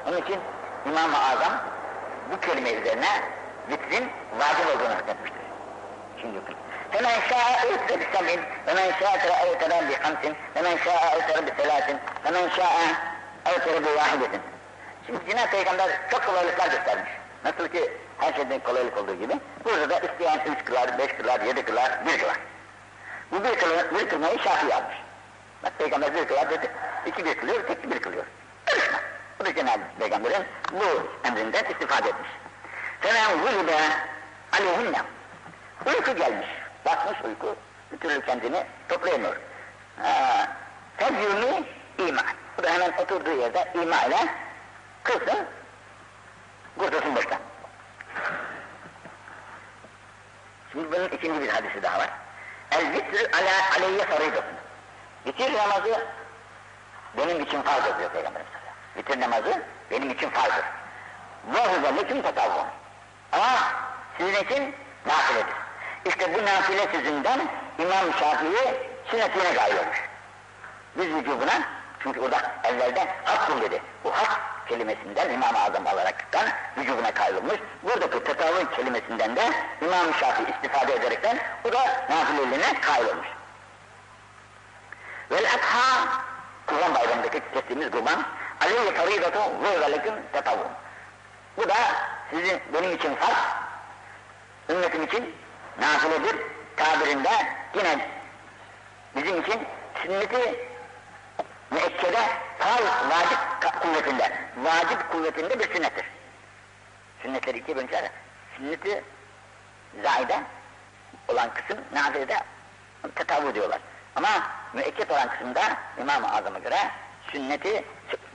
Onun 0.07 0.17
için 0.17 0.41
İmam-ı 0.87 1.19
Azam 1.19 1.53
bu 2.33 2.41
kelime 2.41 2.73
üzerine 2.73 3.09
vitrin 3.69 4.11
vacip 4.39 4.67
olduğunu 4.67 4.95
hükmetmiştir. 4.99 5.41
Şimdi 6.21 6.41
bakın. 6.41 6.55
فَمَنْ 6.93 7.17
شَاءَ 7.31 7.49
اُوْتَرَ 7.65 7.97
بِسَبْعٍ 8.03 8.39
وَمَنْ 8.67 8.89
شَاءَ 9.01 9.15
اُوْتَرَ 9.45 9.73
بِخَمْسٍ 9.91 10.23
وَمَنْ 10.57 10.77
شَاءَ 10.87 11.03
اُوْتَرَ 11.15 11.39
بِثَلَاثٍ 11.47 11.89
وَمَنْ 12.25 12.45
شَاءَ 12.57 12.77
اُوْتَرَ 13.51 13.75
بِوَاحِدَةٍ 13.85 14.39
Şimdi 15.07 15.31
Cenab-ı 15.31 15.51
Peygamber 15.51 15.91
çok 16.11 16.27
kolaylıklar 16.27 16.67
göstermiş. 16.67 17.11
Nasıl 17.45 17.69
ki 17.69 17.93
her 18.20 18.34
şeyden 18.34 18.60
kolaylık 18.60 18.98
olduğu 18.98 19.16
gibi, 19.16 19.34
burada 19.66 19.90
da 19.90 20.00
isteyen 20.00 20.40
üç 20.46 20.66
kılar, 20.66 20.98
beş 20.98 21.14
kılar, 21.14 21.42
yedi 21.42 21.66
kılar, 21.66 22.06
bir 22.06 22.18
kılar. 22.20 22.38
Bu 23.32 23.44
bir, 23.44 23.60
kılar, 23.60 23.96
bir 23.96 24.10
kılmayı 24.10 24.40
şafi 24.40 24.76
almış. 24.76 24.96
Bak 25.64 25.74
Peygamber 25.78 26.16
bir 26.16 26.28
kılar 26.28 26.50
dedi, 26.50 26.72
iki 27.06 27.26
bir 27.26 27.38
kılıyor, 27.38 27.68
tek 27.68 27.92
bir 27.92 28.00
kılıyor. 28.00 28.26
Karışma. 28.66 29.00
Bu 29.40 29.46
da 29.46 29.56
Cenab-ı 29.56 29.82
Peygamber'in 30.00 30.46
bu 30.72 31.08
emrinden 31.28 31.64
istifade 31.64 32.10
etmiş. 32.10 32.30
Femen 33.02 33.46
vücüde 33.46 33.78
aleyhinne. 34.52 35.02
Uyku 35.86 36.16
gelmiş. 36.16 36.48
Bakmış 36.86 37.18
uyku. 37.24 37.56
Bir 37.92 37.98
türlü 37.98 38.26
kendini 38.26 38.64
toplayamıyor. 38.90 39.36
Fezyumi 40.98 41.64
iman. 41.98 42.26
Bu 42.58 42.64
da 42.64 42.74
hemen 42.74 42.92
oturduğu 42.92 43.32
yerde 43.32 43.72
ima 43.74 44.04
ile 44.04 44.28
kılsın, 45.04 45.46
kurtulsun 46.78 47.16
baştan. 47.16 47.40
Şimdi 50.72 50.92
bunun 50.92 51.08
ikinci 51.08 51.42
bir 51.42 51.50
hadisi 51.50 51.84
daha 51.84 52.00
var. 52.00 52.10
El 52.72 52.92
vitrü 52.92 53.32
ala 53.32 53.78
aleyye 53.78 54.06
faridotun. 54.06 54.56
Vitir 55.26 55.54
namazı 55.54 56.06
benim 57.18 57.42
için 57.42 57.62
farzdır 57.62 58.00
diyor 58.00 58.10
Peygamberimiz. 58.10 58.54
Vitir 58.98 59.22
namazı 59.22 59.62
benim 59.92 60.10
için 60.10 60.30
farzdır. 60.30 60.66
Ve 61.54 61.60
huve 61.60 61.96
lekum 61.96 62.22
tatavvun. 62.22 62.66
Ama 63.32 63.58
sizin 64.18 64.34
için 64.34 64.76
nafiledir. 65.06 65.54
İşte 66.06 66.34
bu 66.34 66.46
nafile 66.46 66.92
sözünden 66.92 67.40
İmam 67.80 68.14
Şafii 68.20 68.76
sünnetine 69.12 69.54
gayrı. 69.54 69.86
Biz 70.96 71.16
vücubuna, 71.16 71.62
çünkü 72.00 72.20
orada 72.20 72.52
evvelde 72.64 73.08
hakkın 73.24 73.62
dedi. 73.62 73.82
Bu 74.04 74.12
hak 74.12 74.42
kelimesinden 74.68 75.30
İmam-ı 75.30 75.60
Azam 75.60 75.88
alaraktan 75.88 76.46
vücubuna 76.86 77.14
kayrılmış. 77.14 77.60
Buradaki 77.84 78.24
tetavvun 78.24 78.66
kelimesinden 78.66 79.36
de 79.36 79.52
İmam-ı 79.82 80.14
Şafii 80.20 80.46
istifade 80.52 80.94
ederekten 80.94 81.38
o 81.70 81.74
da 81.74 81.80
nafileliğine 82.10 82.82
kayrılmış. 82.82 83.28
Vel 85.32 85.46
adha 85.54 86.26
Kurban 86.68 86.96
bayramındaki 86.96 87.42
kestiğimiz 87.54 87.92
kurban 87.92 88.26
aleyhi 88.62 88.94
faridatu 88.94 89.40
ve 89.64 89.82
velekum 89.82 90.14
tetavvun. 90.34 90.68
Bu 91.58 91.70
da 91.70 91.76
sizin 92.30 92.62
benim 92.74 92.96
için 92.96 93.16
farz, 93.16 93.38
ümmetim 94.70 95.04
için 95.04 95.36
nafiledir 95.82 96.36
tabirinde 96.76 97.30
yine 97.76 98.10
bizim 99.16 99.42
için 99.42 99.68
sünneti 100.02 100.70
müekkede 101.72 102.20
farz 102.60 102.86
vacip 103.10 103.40
kuvvetinde, 103.82 104.32
vacip 104.58 105.12
kuvvetinde 105.12 105.60
bir 105.60 105.74
sünnettir. 105.74 106.15
Sünnetleri 107.26 107.58
ikiye 107.58 107.78
bölünçler. 107.78 108.12
Sünneti 108.58 109.04
zaide 110.04 110.44
olan 111.28 111.54
kısım 111.54 111.84
nafilede 111.94 112.40
tetavu 113.16 113.56
diyorlar. 113.56 113.80
Ama 114.16 114.30
müekket 114.74 115.12
olan 115.12 115.30
kısımda 115.30 115.78
İmam-ı 116.02 116.34
Azam'a 116.34 116.60
göre 116.60 116.78
sünneti 117.32 117.86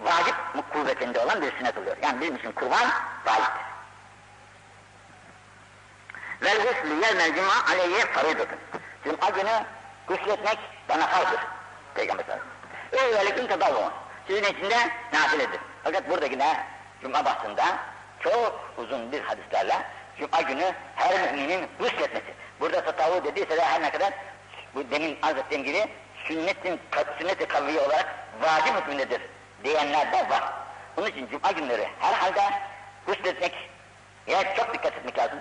vacip 0.00 0.35
kuvvetinde 0.73 1.20
olan 1.20 1.42
bir 1.42 1.56
sünnet 1.59 1.78
oluyor. 1.78 1.97
Yani 2.02 2.20
bizim 2.20 2.37
için 2.37 2.52
kurban 2.52 2.88
vaciptir. 3.26 3.64
Vel 6.42 6.56
guslü 6.56 7.06
yevmel 7.06 7.35
cuma 7.35 7.64
aleyye 7.68 8.06
faridotun. 8.06 8.59
Cuma 9.04 9.28
günü 9.30 9.64
gusletmek 10.06 10.59
bana 10.88 11.06
farzdır. 11.06 11.40
Peygamber 11.94 12.25
sallallahu 12.25 12.42
aleyhi 12.42 12.92
ve 12.92 12.99
sellem. 12.99 13.18
Öylelikün 13.18 13.47
tadavvun. 13.47 13.92
Sizin 14.26 14.44
için 14.44 14.70
de 14.70 14.90
nafiledir. 15.12 15.61
Fakat 15.85 16.11
buradaki 16.11 16.38
ne? 16.38 16.66
Cuma 17.02 17.25
bahsında 17.25 17.64
çok 18.22 18.72
uzun 18.78 19.12
bir 19.12 19.20
hadislerle 19.20 19.74
Cuma 20.20 20.40
günü 20.40 20.72
her 20.96 21.32
müminin 21.32 21.68
gusletmesi. 21.78 22.34
Burada 22.60 22.84
tatavu 22.84 23.24
dediyse 23.24 23.56
de 23.56 23.64
her 23.64 23.82
ne 23.82 23.90
kadar 23.90 24.12
bu 24.74 24.90
demin 24.90 25.18
arz 25.22 25.36
ettiğim 25.36 25.64
gibi 25.64 25.86
sünnetin, 26.26 26.80
sünnet-i 27.18 27.46
kavviye 27.46 27.80
olarak 27.80 28.06
vacip 28.42 28.76
hükmündedir 28.76 29.20
diyenler 29.64 30.12
de 30.12 30.30
var. 30.30 30.42
Onun 30.96 31.06
için 31.06 31.28
cuma 31.28 31.50
günleri 31.52 31.88
herhalde 32.00 32.40
husletmek 33.06 33.70
ya 34.26 34.54
çok 34.56 34.74
dikkat 34.74 34.92
etmek 34.92 35.18
lazım. 35.18 35.38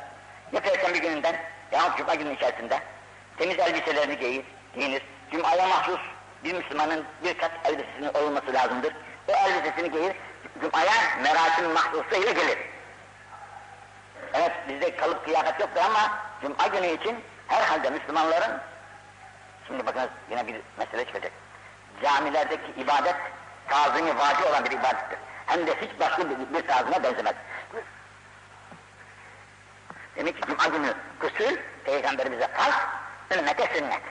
Ya 0.51 0.59
perşembe 0.59 0.97
gününden 0.97 1.35
ya 1.71 1.81
cuma 1.97 2.15
günü 2.15 2.33
içerisinde 2.33 2.79
temiz 3.37 3.59
elbiselerini 3.59 4.19
giyir, 4.19 4.45
giyinir. 4.75 5.01
Cuma'ya 5.31 5.67
mahsus 5.67 5.99
bir 6.43 6.53
Müslümanın 6.53 7.05
birkaç 7.23 7.51
elbisesinin 7.65 8.13
olması 8.13 8.53
lazımdır. 8.53 8.93
O 9.27 9.31
elbisesini 9.31 9.91
giyir, 9.91 10.15
Cuma'ya 10.61 10.93
merasim 11.23 11.71
mahsusu 11.71 12.15
ile 12.15 12.31
gelir. 12.31 12.57
Evet 14.33 14.51
bizde 14.69 14.95
kalıp 14.95 15.25
kıyafet 15.25 15.59
yoktur 15.59 15.81
ama 15.81 16.19
Cuma 16.41 16.67
günü 16.67 16.87
için 16.87 17.23
herhalde 17.47 17.89
Müslümanların 17.89 18.61
şimdi 19.67 19.85
bakınız 19.85 20.09
yine 20.29 20.47
bir 20.47 20.61
mesele 20.77 21.05
çıkacak. 21.05 21.31
Camilerdeki 22.03 22.71
ibadet 22.77 23.15
tazimi 23.69 24.17
vacip 24.17 24.47
olan 24.47 24.65
bir 24.65 24.71
ibadettir. 24.71 25.19
Hem 25.45 25.67
de 25.67 25.75
hiç 25.81 25.99
başka 25.99 26.29
bir, 26.29 26.53
bir 26.53 26.67
tazime 26.67 27.03
benzemez. 27.03 27.35
Demek 30.15 30.41
ki 30.41 30.47
Cuma 30.47 30.77
günü 30.77 30.93
gusül 31.19 31.57
Peygamberimize 31.85 32.47
farz, 32.47 32.75
ümmete 33.39 33.77
sünnet. 33.77 34.01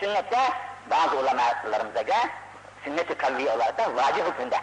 Sünnette 0.00 0.38
bazı 0.90 1.18
ulemalarımıza 1.18 2.02
göre 2.02 2.30
sünnet-i 2.84 3.14
kavviye 3.14 3.50
olarak 3.50 3.78
da 3.78 3.96
vacip 3.96 4.26
hükmünde 4.26 4.60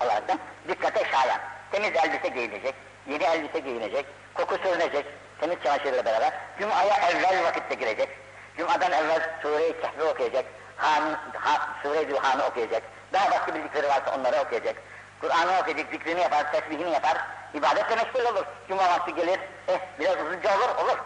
olarak 0.00 0.28
da 0.28 0.36
dikkate 0.68 1.04
şayan. 1.10 1.40
Temiz 1.70 1.96
elbise 1.96 2.28
giyilecek, 2.28 2.74
yeni 3.08 3.24
elbise 3.24 3.58
giyinecek, 3.58 4.06
koku 4.34 4.56
sürünecek, 4.58 5.06
temiz 5.40 5.56
çamaşırla 5.64 6.04
beraber 6.04 6.32
Cuma'ya 6.58 6.96
evvel 7.10 7.44
vakitte 7.44 7.74
girecek. 7.74 8.08
Cuma'dan 8.56 8.92
evvel 8.92 9.30
Sure-i 9.42 9.80
Kehfi 9.80 10.02
okuyacak, 10.02 10.44
Han, 10.76 11.02
ha, 11.34 11.68
Sure-i 11.82 12.10
Duhan'ı 12.10 12.46
okuyacak. 12.46 12.82
Daha 13.12 13.30
başka 13.30 13.54
bildikleri 13.54 13.88
varsa 13.88 14.16
onları 14.18 14.36
okuyacak. 14.40 14.76
Kur'an'ı 15.20 15.60
okuyacak, 15.60 15.90
zikrini 15.92 16.20
yapar, 16.20 16.52
tesbihini 16.52 16.90
yapar. 16.90 17.18
İbadetle 17.54 17.96
meşgul 17.96 18.20
olur. 18.20 18.44
Cuma 18.68 18.82
vakti 18.82 19.14
gelir, 19.14 19.40
eh 19.68 19.78
biraz 20.00 20.16
uzunca 20.16 20.56
olur, 20.56 20.84
olur. 20.84 20.98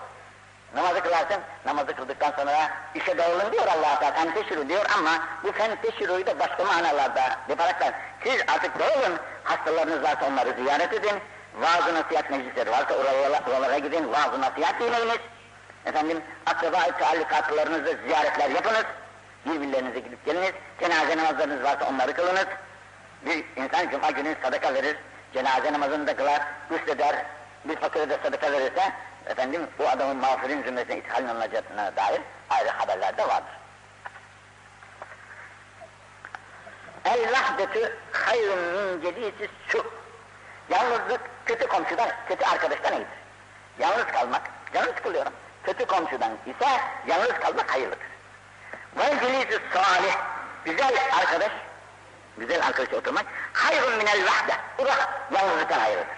Namazı 0.74 1.00
kılarsın, 1.00 1.40
namazı 1.66 1.96
kıldıktan 1.96 2.32
sonra 2.36 2.70
işe 2.94 3.18
dağılın 3.18 3.52
diyor 3.52 3.66
Allah 3.66 3.98
Teala, 3.98 4.14
fenteşiru 4.14 4.68
diyor 4.68 4.84
ama 4.98 5.10
bu 5.44 5.52
fenteşiruyu 5.52 6.26
da 6.26 6.38
başka 6.38 6.64
manalarda 6.64 7.22
yaparaklar. 7.48 7.94
Siz 8.24 8.40
artık 8.40 8.78
dağılın, 8.78 9.18
hastalarınız 9.44 10.02
varsa 10.02 10.26
onları 10.26 10.52
ziyaret 10.52 10.92
edin, 10.92 11.20
vaaz-ı 11.54 11.94
nasihat 11.94 12.30
meclisleri 12.30 12.70
varsa 12.70 12.94
oralara, 12.94 13.40
oralara 13.50 13.78
gidin, 13.78 14.12
vaaz-ı 14.12 14.40
nasihat 14.40 14.80
dinleyiniz. 14.80 15.18
Efendim, 15.86 16.22
akraba-i 16.46 16.92
ziyaretler 18.06 18.50
yapınız, 18.50 18.84
birbirlerinize 19.46 20.00
gidip 20.00 20.24
geliniz, 20.24 20.52
cenaze 20.80 21.16
namazlarınız 21.16 21.62
varsa 21.62 21.88
onları 21.88 22.14
kılınız. 22.14 22.46
Bir 23.26 23.44
insan 23.56 23.90
cuma 23.90 24.10
günü 24.10 24.36
sadaka 24.42 24.74
verir, 24.74 24.96
cenaze 25.34 25.72
namazını 25.72 26.06
da 26.06 26.16
kılar, 26.16 26.42
üsteder, 26.70 27.26
bir 27.64 27.76
fakire 27.76 28.10
de 28.10 28.18
sadaka 28.22 28.52
verirse, 28.52 28.92
efendim 29.26 29.66
bu 29.78 29.88
adamın 29.88 30.16
mağfirin 30.16 30.62
zümresine 30.62 30.96
ithal 30.96 31.28
alınacağına 31.28 31.96
dair 31.96 32.20
ayrı 32.50 32.70
haberler 32.70 33.16
de 33.16 33.28
vardır. 33.28 33.52
El-vahdetu 37.04 37.92
hayrun 38.12 38.58
min 38.58 39.02
cedisi 39.02 39.48
su. 39.68 39.86
Yalnızlık 40.68 41.20
kötü 41.46 41.66
komşudan, 41.66 42.08
kötü 42.28 42.44
arkadaştan 42.44 42.92
iyidir. 42.92 43.06
Yalnız 43.78 44.06
kalmak, 44.06 44.42
canı 44.74 44.86
sıkılıyorum. 44.86 45.32
Kötü 45.64 45.86
komşudan 45.86 46.32
ise 46.46 46.80
yalnız 47.06 47.32
kalmak 47.32 47.72
hayırlıdır. 47.72 48.06
Ve 48.96 49.02
celisi 49.20 49.60
salih, 49.74 50.14
güzel 50.64 50.94
arkadaş, 51.20 51.52
güzel 52.36 52.66
arkadaş 52.66 52.92
oturmak, 52.92 53.26
hayrun 53.52 53.96
minel 53.96 54.24
vahde, 54.26 54.52
bu 54.78 54.86
da 54.86 54.94
yalnızlıktan 55.30 55.78
hayırlıdır. 55.78 56.16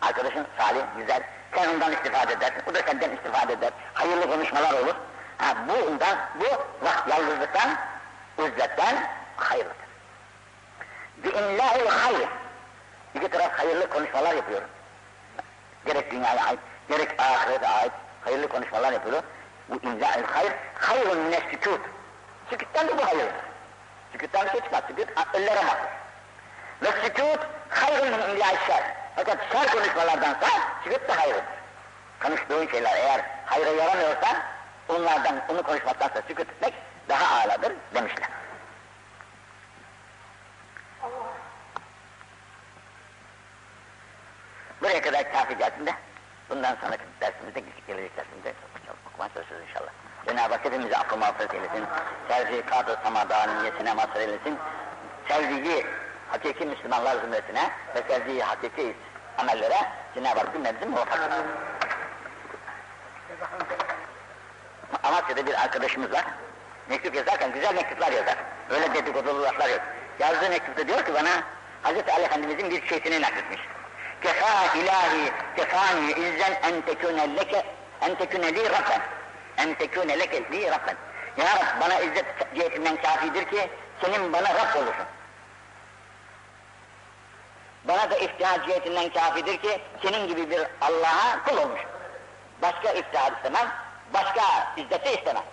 Arkadaşın 0.00 0.46
salih, 0.58 0.82
güzel, 0.96 1.22
sen 1.54 1.68
ondan 1.68 1.92
istifade 1.92 2.32
edersin, 2.32 2.62
o 2.70 2.74
da 2.74 2.78
senden 2.82 3.10
istifade 3.10 3.52
eder, 3.52 3.70
hayırlı 3.94 4.30
konuşmalar 4.30 4.72
olur. 4.72 4.94
Ha, 5.38 5.54
bu 5.68 5.72
ondan, 5.72 6.18
bu 6.34 6.44
vah, 6.86 7.08
yalnızlıktan, 7.08 7.76
üzletten 8.38 9.10
hayırlıdır. 9.36 9.88
Bi 11.16 11.28
inlâhil 11.28 11.86
hayr, 11.86 12.28
iki 13.18 13.28
taraf 13.28 13.58
hayırlı 13.58 13.90
konuşmalar 13.90 14.34
yapıyor. 14.34 14.62
Gerek 15.86 16.10
dünyaya 16.10 16.44
ait, 16.44 16.58
gerek 16.88 17.20
ahirete 17.20 17.68
ait 17.68 17.92
hayırlı 18.24 18.48
konuşmalar 18.48 18.92
yapıyor. 18.92 19.22
Bu 19.68 19.76
imza-ül 19.76 20.24
hayr, 20.24 20.52
hayrun 20.74 21.18
mine 21.18 21.40
sükût. 21.50 21.80
Sükûtten 22.50 22.88
de 22.88 22.98
bu 22.98 23.06
hayırdır. 23.06 23.44
Sükûtten 24.12 24.46
bir 24.46 24.50
şey 24.50 24.60
çıkmaz, 24.60 24.82
sükût 24.88 25.08
ellere 25.34 25.62
mahsus. 25.62 25.90
Ve 26.82 26.88
sükût 27.02 27.40
hayrun 27.68 28.08
min 28.08 28.28
imza 28.28 28.46
şer. 28.66 28.82
Fakat 29.16 29.38
şer 29.52 29.70
konuşmalardansa 29.70 30.46
sükût 30.84 31.08
da 31.08 31.16
hayırdır. 31.16 31.44
Konuştuğun 32.22 32.68
şeyler 32.68 32.96
eğer 32.96 33.20
hayra 33.46 33.70
yaramıyorsa 33.70 34.42
onlardan, 34.88 35.36
onu 35.48 35.62
konuşmaktansa 35.62 36.22
sükût 36.28 36.50
etmek 36.50 36.74
daha 37.08 37.40
âladır 37.40 37.72
demişler. 37.94 38.28
Buraya 44.82 45.02
kadar 45.02 45.32
kafi 45.32 45.58
dersinde, 45.58 45.94
bundan 46.50 46.76
sonraki 46.80 47.02
dersimizde, 47.20 47.62
gelecek 47.86 48.16
dersimizde 48.16 48.54
okumaya 49.10 49.34
çalışırız 49.34 49.62
inşallah. 49.68 49.90
Cenab-ı 50.26 50.54
Hak 50.54 50.64
hepimizi 50.64 50.96
affı 50.96 51.16
mağfiret 51.16 51.54
eylesin, 51.54 51.84
tercihat-ı 52.28 52.98
samadaniyetine 53.04 53.94
mazhar 53.94 54.20
eylesin, 54.20 54.58
sevdiği 55.28 55.86
hakiki 56.28 56.66
Müslümanlar 56.66 57.16
zümresine 57.20 57.70
ve 57.94 58.02
sevdiği 58.08 58.42
hakiki 58.42 58.96
amellere 59.38 59.78
Cenab-ı 60.14 60.40
Hak 60.40 60.52
cümlemizi 60.52 60.86
muvaffak. 60.86 61.30
Amasya'da 65.02 65.46
bir 65.46 65.62
arkadaşımız 65.62 66.12
var, 66.12 66.24
mektup 66.88 67.14
yazarken 67.14 67.52
güzel 67.52 67.74
mektuplar 67.74 68.12
yazar, 68.12 68.36
öyle 68.70 68.94
dedikodulu 68.94 69.42
laflar 69.42 69.68
yok. 69.68 69.80
Yazdığı 70.18 70.50
mektupta 70.50 70.88
diyor 70.88 71.04
ki 71.04 71.14
bana, 71.14 71.42
Hz. 71.82 72.08
Ali 72.08 72.22
Efendimizin 72.22 72.70
bir 72.70 72.86
şeysini 72.86 73.22
nakletmiş. 73.22 73.60
Kefa 74.22 74.78
ilahi 74.78 75.32
kefani 75.56 76.10
izzen 76.12 76.52
en 76.62 76.82
tekune 76.82 77.36
leke 77.36 77.64
en 78.00 78.14
tekune 78.14 78.54
li 78.54 78.64
rabben. 78.64 79.02
En 79.56 79.74
tekune 79.74 80.18
leke 80.18 80.50
li 80.50 80.70
rabben. 80.70 80.96
Ya 81.36 81.44
Rab 81.44 81.80
bana 81.80 82.00
izzet 82.00 82.26
cihetinden 82.54 82.96
kafidir 82.96 83.44
ki 83.44 83.70
senin 84.00 84.32
bana 84.32 84.54
Rab 84.54 84.76
olursun. 84.76 85.06
Bana 87.84 88.10
da 88.10 88.16
iftihar 88.16 88.66
cihetinden 88.66 89.08
kafidir 89.12 89.58
ki 89.58 89.80
senin 90.02 90.28
gibi 90.28 90.50
bir 90.50 90.66
Allah'a 90.80 91.44
kul 91.44 91.56
olmuş. 91.56 91.80
Başka 92.62 92.92
iftihar 92.92 93.32
istemem 93.32 93.68
başka 94.14 94.42
izzeti 94.76 95.10
istemem. 95.10 95.44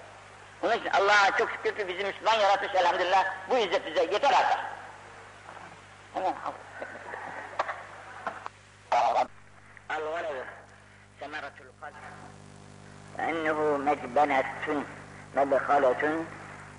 Onun 0.63 0.77
için 0.77 0.89
Allah'a 0.89 1.37
çok 1.37 1.49
şükür 1.51 1.77
ki 1.77 1.87
bizi 1.87 2.03
Müslüman 2.03 2.33
yaratmış 2.33 2.75
elhamdülillah 2.75 3.25
bu 3.49 3.57
izzet 3.57 3.85
bize 3.85 4.03
yeter 4.03 4.33
artık. 4.33 4.59
Hemen 6.13 6.33
الولد 9.90 10.44
ثمرة 11.20 11.52
القلب 11.60 11.94
فإنه 13.18 13.76
مجبنة 13.76 14.44
مدخلة 15.36 16.24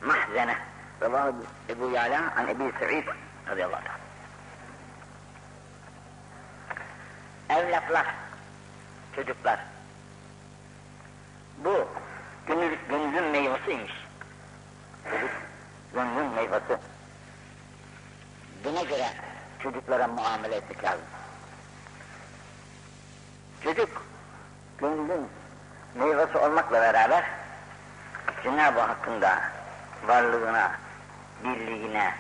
محزنة 0.02 0.56
رواه 1.02 1.34
أبو 1.70 1.90
يعلى 1.90 2.16
عن 2.16 2.50
أبي 2.50 2.72
سعيد 2.80 3.06
رضي 3.48 3.66
الله 3.66 3.78
عنه 3.78 4.02
Evlatlar, 7.52 8.06
çocuklar. 9.16 9.60
Bu 11.58 11.88
gönül, 12.48 12.78
gönlün 12.90 13.24
meyvasıymış. 13.24 13.92
Çocuk, 15.12 15.32
gönlün 15.94 16.26
meyvası. 16.26 16.80
Buna 18.64 18.84
göre 18.84 19.08
çocuklara 19.64 20.08
muamele 20.08 20.56
etmek 20.56 20.84
lazım. 20.84 21.06
Çocuk 23.65 24.03
gönlün 24.79 25.29
meyvesi 25.95 26.39
olmakla 26.39 26.81
beraber 26.81 27.25
Cenab-ı 28.43 28.81
Hakk'ın 28.81 29.21
da 29.21 29.43
varlığına, 30.07 30.73
birliğine 31.45 32.15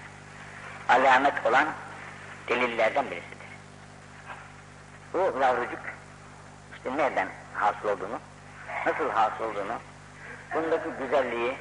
alamet 0.88 1.46
olan 1.46 1.66
delillerden 2.49 3.11
birisidir. 3.11 3.37
Bu 5.12 5.18
yavrucuk 5.40 5.81
işte 6.77 6.96
nereden 6.96 7.29
hasıl 7.55 7.88
olduğunu, 7.88 8.20
nasıl 8.87 9.11
hasıl 9.11 9.44
olduğunu, 9.44 9.79
bundaki 10.55 10.88
güzelliği 10.99 11.57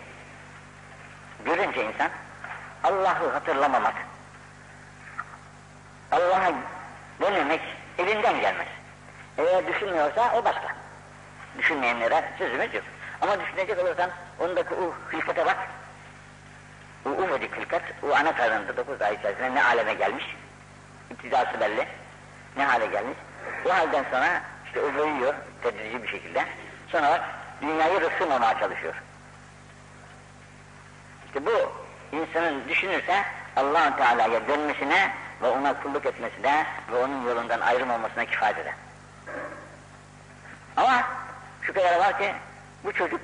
görünce 1.46 1.86
insan 1.86 2.10
Allah'ı 2.84 3.32
hatırlamamak, 3.32 3.96
Allah'a 6.12 6.54
dönmemek 7.22 7.62
elinden 7.98 8.42
gelmez. 8.42 8.68
Eğer 9.38 9.68
düşünmüyorsa 9.68 10.34
o 10.36 10.46
başka. 10.46 10.76
Düşünmeyenlere 11.58 12.24
sözümüz 12.38 12.74
yok. 12.74 12.84
Ama 13.22 13.40
düşünecek 13.40 13.80
olursan 13.80 14.10
ondaki 14.40 14.76
o 14.76 14.94
hılkata 15.12 15.46
bak, 15.46 15.58
ufacık 17.06 17.58
hılkat 17.58 17.82
o 18.04 18.16
ana 18.16 18.36
karnında 18.36 18.78
9 18.78 19.02
ay 19.02 19.16
içerisinde 19.16 19.56
ne 19.56 19.64
aleme 19.64 19.94
gelmiş, 19.94 20.36
iktidası 21.12 21.60
belli, 21.60 21.88
ne 22.58 22.66
hale 22.66 22.86
gelmiş. 22.86 23.18
Bu 23.66 23.74
halden 23.74 24.06
sonra 24.12 24.42
işte 24.66 24.80
o 24.82 24.94
büyüyor 24.94 25.34
tedrici 25.64 26.04
bir 26.04 26.08
şekilde. 26.08 26.46
Sonra 26.92 27.30
dünyayı 27.62 28.02
rıksırmamaya 28.02 28.60
çalışıyor. 28.60 28.94
İşte 31.26 31.46
bu 31.46 31.72
insanın 32.12 32.70
düşünürse 32.70 33.24
allah 33.56 33.98
Teala'ya 33.98 34.48
dönmesine 34.48 35.12
ve 35.42 35.48
ona 35.48 35.82
kulluk 35.82 36.06
etmesine 36.06 36.66
ve 36.92 36.96
onun 36.98 37.28
yolundan 37.28 37.60
ayrılmamasına 37.60 38.26
kifayet 38.26 38.58
eder. 38.58 38.74
Ama 40.78 41.04
kadar 41.76 42.00
var 42.00 42.18
ki 42.18 42.34
bu 42.84 42.94
çocuk 42.94 43.22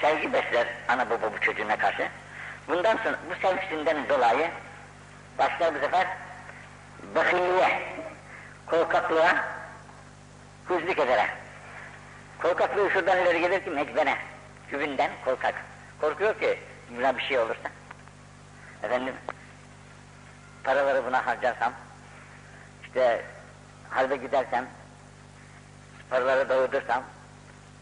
sevgi 0.00 0.32
besler 0.32 0.66
ana 0.88 1.10
baba 1.10 1.32
bu 1.32 1.40
çocuğuna 1.40 1.76
karşı. 1.76 2.08
Bundan 2.68 2.96
sonra 2.96 3.18
bu 3.30 3.46
sevgisinden 3.46 4.08
dolayı 4.08 4.50
başlar 5.38 5.74
bu 5.74 5.78
sefer 5.78 6.06
bakilliğe, 7.14 7.82
korkaklığa, 8.66 9.44
hızlık 10.64 10.98
ederek. 10.98 11.30
Korkaklığı 12.42 12.90
şuradan 12.90 13.18
ileri 13.18 13.40
gelir 13.40 13.64
ki 13.64 13.70
mecbene, 13.70 14.18
güvünden 14.70 15.10
korkak. 15.24 15.54
Korkuyor 16.00 16.40
ki 16.40 16.58
buna 16.90 17.16
bir 17.16 17.22
şey 17.22 17.38
olursa. 17.38 17.68
Efendim, 18.82 19.14
paraları 20.64 21.06
buna 21.06 21.26
harcarsam, 21.26 21.72
işte 22.82 23.24
halde 23.90 24.16
gidersem, 24.16 24.66
paraları 26.10 26.48
dağıtırsam, 26.48 27.02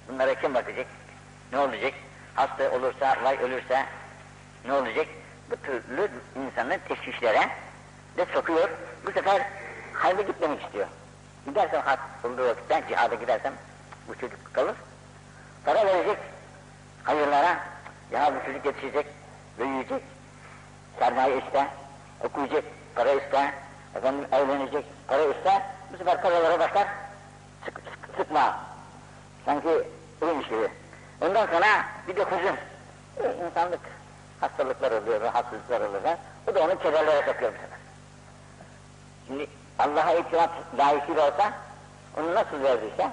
bunlara 0.09 0.35
kim 0.35 0.55
bakacak? 0.55 0.87
Ne 1.53 1.59
olacak? 1.59 1.93
Hasta 2.35 2.71
olursa, 2.71 3.17
vay 3.25 3.39
ölürse 3.39 3.87
ne 4.65 4.73
olacak? 4.73 5.07
Bu 5.51 5.57
türlü 5.57 6.11
insanın 6.37 6.79
teşvişlere 6.89 7.49
de 8.17 8.27
sokuyor. 8.35 8.69
Bu 9.07 9.13
sefer 9.13 9.43
halde 9.93 10.23
gitmemek 10.23 10.63
istiyor. 10.63 10.87
Gidersem 11.47 11.81
hak 11.81 12.01
olduğu 12.25 12.49
vakitte 12.49 12.83
cihada 12.89 13.15
gidersem 13.15 13.53
bu 14.09 14.15
çocuk 14.15 14.55
kalır. 14.55 14.75
Para 15.65 15.87
verecek 15.87 16.19
hayırlara. 17.05 17.59
Ya 18.13 18.35
bu 18.35 18.47
çocuk 18.47 18.67
yetişecek, 18.67 19.07
büyüyecek. 19.59 20.03
Sermaye 20.99 21.39
iste, 21.39 21.67
okuyacak, 22.25 22.65
para 22.95 23.13
iste, 23.13 23.55
efendim 23.95 24.27
evlenecek, 24.33 24.85
para 25.09 25.23
iste. 25.23 25.63
Bu 25.93 25.97
sefer 25.97 26.23
paralara 26.23 26.69
sık, 26.69 26.89
sıkma. 28.17 28.57
Sanki 29.45 29.69
iyiymiş 30.23 30.49
gibi. 30.49 30.69
Ondan 31.21 31.47
sonra 31.47 31.67
bir 32.09 32.17
de 32.17 32.23
huzun. 32.23 32.57
E, 33.17 33.47
insanlık 33.47 33.81
hastalıklar 34.41 34.93
oluyor, 34.93 35.21
rahatsızlıklar 35.21 35.81
oluyor. 35.81 36.03
Bu 36.47 36.55
da 36.55 36.61
onu 36.61 36.79
kederlere 36.79 37.33
sokuyor 37.33 37.53
bu 37.53 37.57
sefer. 37.57 37.79
Şimdi 39.27 39.47
Allah'a 39.79 40.13
itimat 40.13 40.51
layıkıyla 40.79 41.27
olsa, 41.27 41.53
onu 42.19 42.35
nasıl 42.35 42.63
verdiyse, 42.63 43.11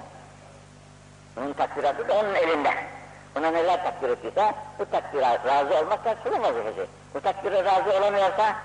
onun 1.36 1.52
takdiratı 1.52 2.08
da 2.08 2.14
onun 2.14 2.34
elinde. 2.34 2.74
Ona 3.38 3.50
neler 3.50 3.84
takdir 3.84 4.08
ettiyse, 4.08 4.54
bu 4.78 4.90
takdire 4.90 5.38
razı 5.46 5.74
olmazsa 5.74 6.14
kılın 6.24 6.42
vazifesi. 6.42 6.86
Bu 7.14 7.20
takdire 7.20 7.64
razı 7.64 7.98
olamıyorsa 7.98 8.56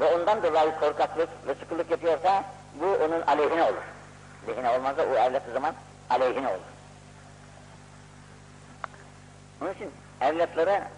ve 0.00 0.14
ondan 0.14 0.42
dolayı 0.42 0.80
korkaklık 0.80 1.28
ve 1.46 1.54
sıkılık 1.54 1.90
yapıyorsa, 1.90 2.44
bu 2.80 2.86
onun 2.86 3.22
aleyhine 3.26 3.62
olur. 3.62 3.82
Lehine 4.48 4.70
olmazsa 4.70 5.02
o 5.02 5.14
evlat 5.14 5.42
o 5.50 5.52
zaman 5.52 5.74
aleyhine 6.10 6.48
olur. 6.48 6.58
Onun 9.62 9.72
için 9.74 9.90
evlatlara 10.20 10.88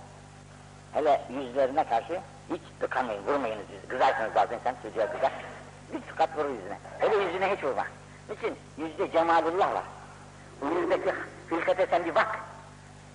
hele 0.93 1.21
yüzlerine 1.31 1.85
karşı 1.85 2.21
hiç 2.51 2.61
tıkanmayın, 2.81 3.27
vurmayınız 3.27 3.65
yüzü. 3.71 3.89
Kızarsınız 3.89 4.35
bazen 4.35 4.59
sen 4.65 4.75
çocuğa 4.83 5.13
kızar. 5.13 5.33
Bir 5.93 6.01
tıkat 6.01 6.39
vurur 6.39 6.51
yüzüne. 6.51 6.79
Hele 6.99 7.25
yüzüne 7.25 7.57
hiç 7.57 7.65
vurma. 7.65 7.87
Niçin? 8.31 8.57
Yüzde 8.79 9.13
cemalullah 9.13 9.75
var. 9.75 9.85
Bu 10.61 10.81
yüzdeki 10.81 11.13
hılkate 11.51 11.87
sen 11.91 12.05
bir 12.05 12.15
bak. 12.15 12.39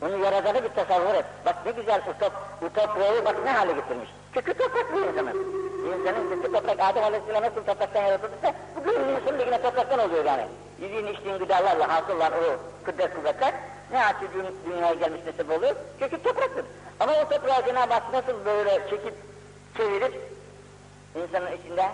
Onu 0.01 0.17
yaradanı 0.17 0.63
bir 0.63 0.69
tasavvur 0.69 1.13
et. 1.13 1.25
Bak 1.45 1.55
ne 1.65 1.71
güzel 1.71 2.01
utop, 2.09 2.33
utopiyeyi 2.61 3.25
bak 3.25 3.35
ne 3.43 3.51
hale 3.51 3.73
getirmiş. 3.73 4.09
Kökü 4.33 4.53
toprak 4.53 4.93
bu 4.93 4.99
insanın. 4.99 5.70
İnsanın 5.85 6.29
kökü 6.29 6.51
toprak, 6.51 6.79
Adem 6.79 7.03
Aleyhisselam 7.03 7.43
nasıl 7.43 7.55
topraktan 7.65 8.01
yaratıldıysa, 8.01 8.53
bu 8.75 8.83
gönlünün 8.83 9.45
yine 9.45 9.61
topraktan 9.61 9.99
oluyor 9.99 10.25
yani. 10.25 10.47
Yediğin 10.81 11.07
içtiğin 11.07 11.37
gıdalarla 11.37 11.89
hasıl 11.89 12.15
olan 12.15 12.33
o 12.33 12.85
kudret 12.85 13.15
kuvvetler, 13.15 13.53
ne 13.91 14.05
açıcığın 14.05 14.55
dünyaya 14.65 14.93
gelmiş 14.93 15.21
sebep 15.37 15.57
oluyor? 15.57 15.75
Kökü 15.99 16.23
topraktır. 16.23 16.65
Ama 16.99 17.13
o 17.13 17.29
toprağı 17.29 17.65
Cenab-ı 17.65 17.93
Hak 17.93 18.13
nasıl 18.13 18.45
böyle 18.45 18.89
çekip, 18.89 19.13
çevirip, 19.77 20.31
insanın 21.15 21.51
içinde 21.51 21.85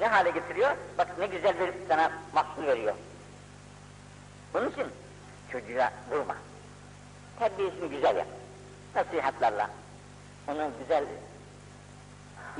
ne 0.00 0.06
hale 0.06 0.30
getiriyor? 0.30 0.70
Bak 0.98 1.08
ne 1.18 1.26
güzel 1.26 1.54
bir 1.60 1.72
sana 1.88 2.10
mahsul 2.34 2.66
veriyor. 2.66 2.94
Bunun 4.54 4.70
için 4.70 4.86
çocuğa 5.52 5.90
vurma. 6.10 6.36
Terbiyesini 7.38 7.90
güzel 7.90 8.16
yap. 8.16 8.26
Nasihatlarla. 8.94 9.70
Onu 10.48 10.70
güzel 10.80 11.04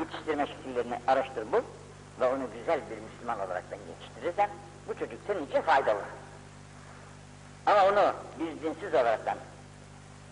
yetiştirme 0.01 0.47
şekillerini 0.47 0.99
araştır 1.07 1.53
bul 1.53 1.63
ve 2.21 2.27
onu 2.27 2.43
güzel 2.59 2.81
bir 2.91 2.99
Müslüman 2.99 3.41
olarak 3.41 3.65
yetiştirirsen 3.89 4.51
bu 4.89 4.95
çocuk 4.95 5.19
senin 5.27 5.47
için 5.47 5.61
faydalı. 5.61 6.01
Ama 7.67 7.85
onu 7.85 8.15
biz 8.39 8.63
dinsiz 8.63 8.95
olaraktan, 8.95 9.37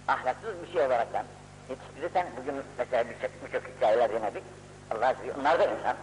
ahlaksız 0.08 0.62
bir 0.62 0.72
şey 0.72 0.86
olaraktan 0.86 1.24
yetiştirirsen, 1.70 2.26
bugün 2.40 2.54
mesela 2.78 3.04
birçok 3.10 3.30
birçok 3.46 3.76
hikayeler 3.76 4.10
dinledik, 4.10 4.42
Allah 4.90 5.06
aşkına, 5.06 5.32
onlar 5.40 5.60
da 5.60 5.64
insan. 5.64 5.96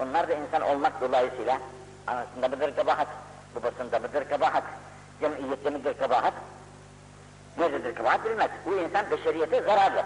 Onlar 0.00 0.28
da 0.28 0.34
insan 0.34 0.62
olmak 0.62 1.00
dolayısıyla 1.00 1.58
anasında 2.06 2.48
mıdır 2.48 2.76
kabahat, 2.76 3.08
babasında 3.56 3.98
mıdır 3.98 4.28
kabahat, 4.28 4.64
cemiyette 5.20 5.70
midir 5.70 5.98
kabahat, 5.98 6.34
nerededir 7.58 7.94
kabahat 7.94 8.24
bilmez. 8.24 8.50
Bu 8.66 8.74
insan 8.74 9.10
beşeriyete 9.10 9.62
zararlı. 9.62 10.04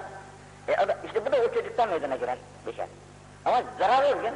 E, 0.71 1.07
işte 1.07 1.27
bu 1.27 1.33
da 1.33 1.37
o 1.37 1.55
çocuktan 1.55 1.89
meydana 1.89 2.17
gelen 2.17 2.39
beşer. 2.67 2.87
Ama 3.45 3.63
zarar 3.79 4.03
veriyor. 4.03 4.33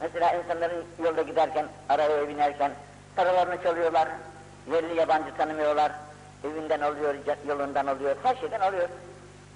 Mesela 0.00 0.32
insanların 0.32 0.84
yolda 1.04 1.22
giderken, 1.22 1.66
arabaya 1.88 2.28
binerken 2.28 2.72
paralarını 3.16 3.62
çalıyorlar, 3.62 4.08
yerli 4.72 4.94
yabancı 4.94 5.36
tanımıyorlar, 5.36 5.92
evinden 6.44 6.80
alıyor, 6.80 7.14
yolundan 7.48 7.86
alıyor, 7.86 8.16
her 8.22 8.36
şeyden 8.36 8.60
alıyor. 8.60 8.88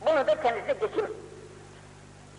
Bunu 0.07 0.27
da 0.27 0.43
kendisi 0.43 0.81
geçim 0.81 1.07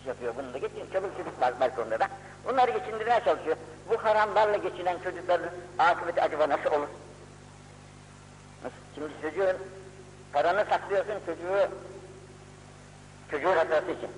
yapıyor, 0.06 0.34
bunu 0.38 0.54
da 0.54 0.58
geçim, 0.58 0.92
çabuk 0.92 1.16
çocuk 1.16 1.40
var 1.40 1.60
balkonda 1.60 2.00
da. 2.00 2.08
Bunları 2.44 2.70
geçindirmeye 2.70 3.20
çalışıyor. 3.24 3.56
Bu 3.90 4.04
haramlarla 4.04 4.56
geçinen 4.56 4.98
çocukların 5.04 5.50
akıbeti 5.78 6.22
acaba 6.22 6.48
nasıl 6.48 6.70
olur? 6.70 6.88
Şimdi 8.94 9.08
çocuğun 9.22 9.56
paranı 10.32 10.64
saklıyorsun 10.70 11.14
çocuğu 11.26 11.68
çocuğun 13.30 13.56
hatırası 13.56 13.90
için. 13.90 14.10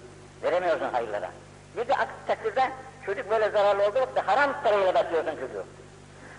Veremiyorsun 0.43 0.89
hayırlara. 0.93 1.31
Bir 1.77 1.89
de 1.89 1.95
aksi 1.95 2.27
takdirde 2.27 2.71
çocuk 3.07 3.31
böyle 3.31 3.51
zararlı 3.51 3.83
olduğu 3.83 4.01
vakitte 4.01 4.21
haram 4.21 4.63
parayla 4.63 4.95
besliyorsun 4.95 5.31
çocuğu. 5.31 5.65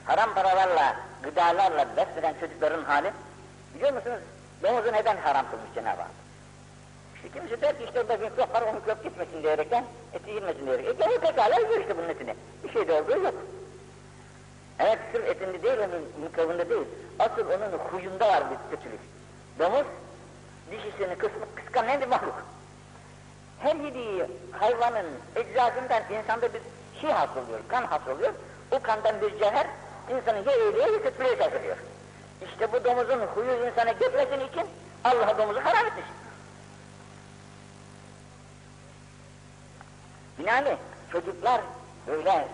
Haram 0.06 0.34
paralarla, 0.34 0.96
gıdalarla 1.24 1.88
beslenen 1.98 2.36
çocukların 2.40 2.84
hali 2.84 3.12
biliyor 3.76 3.94
musunuz? 3.94 4.20
Domuzu 4.64 4.94
neden 4.94 5.18
haram 5.18 5.46
kılmış 5.52 5.74
Cenab-ı 5.76 6.02
Hak? 6.02 6.12
İşte 7.16 7.40
kimisi 7.40 7.62
der 7.62 7.78
ki 7.78 7.84
işte 7.84 8.02
orada 8.02 8.18
mikrop 8.18 8.56
var, 8.56 8.62
o 8.62 8.74
mikrop 8.74 9.04
gitmesin 9.04 9.44
diyerekten, 9.44 9.86
eti 10.14 10.32
yenmesin 10.32 10.66
diyerekten. 10.66 10.92
E 10.92 11.06
gene 11.06 11.18
pekala 11.18 11.56
yiyor 11.56 11.80
işte 11.80 11.98
bunun 11.98 12.10
etini. 12.10 12.36
Bir 12.64 12.74
şey 12.74 12.88
de 12.88 12.94
olduğu 12.94 13.24
yok. 13.24 13.34
Evet 14.80 15.00
sırf 15.12 15.28
etinde 15.28 15.64
değil, 15.64 15.78
onun 15.78 16.24
mikrobunda 16.24 16.70
değil. 16.70 16.88
Asıl 17.20 17.46
onun 17.46 17.78
huyunda 17.92 18.28
var 18.28 18.44
bir 18.52 18.76
kötülük. 18.76 19.00
Domuz, 19.60 19.86
dişisini 20.72 21.16
kısmı, 21.18 21.46
kıskanan 21.56 22.02
bir 22.02 22.08
mahluk. 22.08 22.36
Her 23.64 23.76
yediği 23.76 24.26
hayvanın 24.52 25.06
eczasından 25.36 26.04
insanda 26.12 26.54
bir 26.54 26.62
şey 27.02 27.12
hasılıyor, 27.12 27.60
kan 27.68 27.84
hasılıyor. 27.84 28.34
O 28.72 28.80
kandan 28.82 29.22
bir 29.22 29.40
cevher 29.40 29.68
insanı 30.10 30.38
ya 30.38 30.58
iyiliğe 30.58 30.92
ya 30.92 31.02
kötülüğe 31.04 31.32
ediyor. 31.32 31.78
İşte 32.46 32.74
bu 32.74 32.84
domuzun 32.84 33.20
huyu 33.20 33.68
insana 33.68 33.92
gitmesini 33.92 34.44
için 34.44 34.68
Allah 35.04 35.38
domuzu 35.38 35.60
haram 35.60 35.86
etmiş. 35.86 36.06
Binaenli 40.40 40.78
çocuklar 41.12 41.62
böyle 42.08 42.48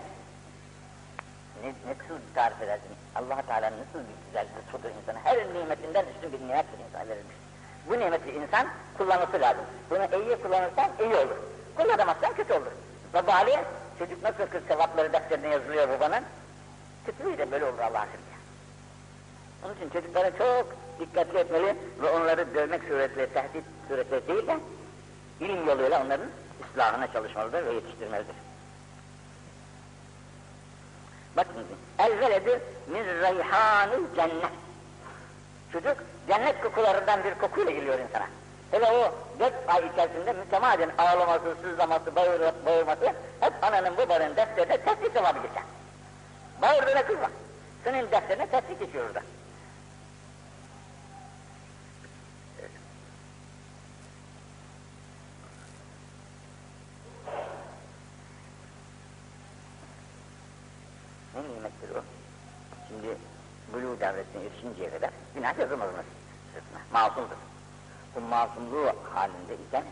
ne, 1.62 1.72
nasıl 1.86 2.20
tarif 2.34 2.62
edersin? 2.62 2.96
allah 3.14 3.42
Teala 3.42 3.66
nasıl 3.66 3.98
bir 3.98 4.26
güzel 4.26 4.46
lütfudur 4.58 4.88
insana. 5.02 5.18
Her 5.24 5.54
nimetinden 5.54 6.04
üstün 6.14 6.32
bir 6.32 6.40
nimettir 6.40 6.78
insan 6.88 7.08
verilmiş. 7.08 7.36
Bu 7.88 7.98
nimeti 7.98 8.30
insan 8.30 8.66
kullanması 8.98 9.40
lazım. 9.40 9.64
Bunu 9.90 10.22
iyi 10.22 10.36
kullanırsan 10.42 10.90
iyi 11.00 11.14
olur. 11.14 11.36
Kullanamazsan 11.76 12.34
kötü 12.34 12.52
olur. 12.52 12.72
Ve 13.14 13.26
bari 13.26 13.56
çocuk 13.98 14.22
nasıl 14.22 14.46
kız 14.46 14.62
sevapları 14.68 15.12
defterine 15.12 15.48
yazılıyor 15.48 15.88
babanın? 15.88 16.24
Kötülüğü 17.06 17.38
de 17.38 17.50
böyle 17.50 17.64
olur 17.64 17.78
Allah'ın 17.78 18.06
izniyle. 18.06 18.40
Onun 19.64 19.74
için 19.74 19.90
çocuklara 19.90 20.30
çok 20.30 20.66
dikkatli 21.00 21.38
etmeli 21.38 21.76
ve 22.02 22.10
onları 22.10 22.54
dövmek 22.54 22.82
suretiyle, 22.82 23.26
tehdit 23.26 23.64
suretiyle 23.88 24.28
değil 24.28 24.46
de 24.46 24.58
ilim 25.40 25.66
yoluyla 25.66 26.02
onların 26.04 26.26
ıslahına 26.64 27.12
çalışmalıdır 27.12 27.66
ve 27.66 27.72
yetiştirmelidir. 27.72 28.34
Bakın, 31.36 31.66
el 31.98 32.20
veledü 32.20 32.60
min 32.86 33.04
reyhanil 33.04 34.14
cennet. 34.16 34.52
Çocuk 35.72 35.96
cennet 36.30 36.62
kokularından 36.62 37.24
bir 37.24 37.34
kokuyla 37.34 37.72
geliyor 37.72 37.98
insana. 37.98 38.26
Hele 38.70 38.86
o 38.86 39.14
dört 39.40 39.54
ay 39.68 39.86
içerisinde 39.92 40.32
mütemadiyen 40.32 40.90
ağlaması, 40.98 41.56
sızlaması, 41.62 42.16
bağır, 42.16 42.40
bağırması 42.66 43.06
hep 43.40 43.52
ananın 43.62 43.96
babanın 43.96 44.36
defterine 44.36 44.76
teslik 44.76 45.12
sevabı 45.12 45.38
geçer. 45.38 45.62
Bağırdığına 46.62 47.06
kızma. 47.06 47.30
Senin 47.84 48.10
defterine 48.10 48.46
teslik 48.46 48.80
geçiyor 48.80 49.06
orada. 49.06 49.22
Ne 61.34 61.42
nimettir 61.42 61.90
o? 61.90 62.02
Şimdi 62.88 63.16
buluğ 63.72 64.00
devletine 64.00 64.42
erişinceye 64.44 64.90
kadar 64.90 65.10
günah 65.34 65.58
yazılmaz 65.58 65.88
onun 65.94 66.19
sırtına. 66.54 66.80
Masumdur. 66.92 67.36
Bu 68.16 68.20
masumluğu 68.20 68.92
halinde 69.14 69.54
iken 69.68 69.84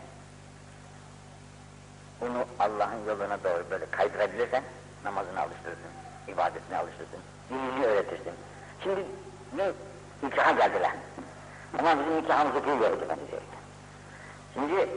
bunu 2.21 2.45
Allah'ın 2.59 3.05
yoluna 3.07 3.43
doğru 3.43 3.63
böyle 3.71 3.85
kaydırabilirsen 3.91 4.63
namazını 5.03 5.39
alıştırırsın, 5.39 5.91
ibadetini 6.27 6.77
alıştırırsın, 6.77 7.19
dinini 7.49 7.85
öğretirsin. 7.85 8.33
Şimdi 8.83 9.05
ne 9.55 9.71
nikaha 10.23 10.51
geldiler. 10.51 10.91
Ama 11.79 11.99
bizim 11.99 12.17
nikahımızı 12.17 12.63
kıl 12.63 12.79
gördü 12.79 13.05
ben 13.09 13.17
Şimdi 14.53 14.89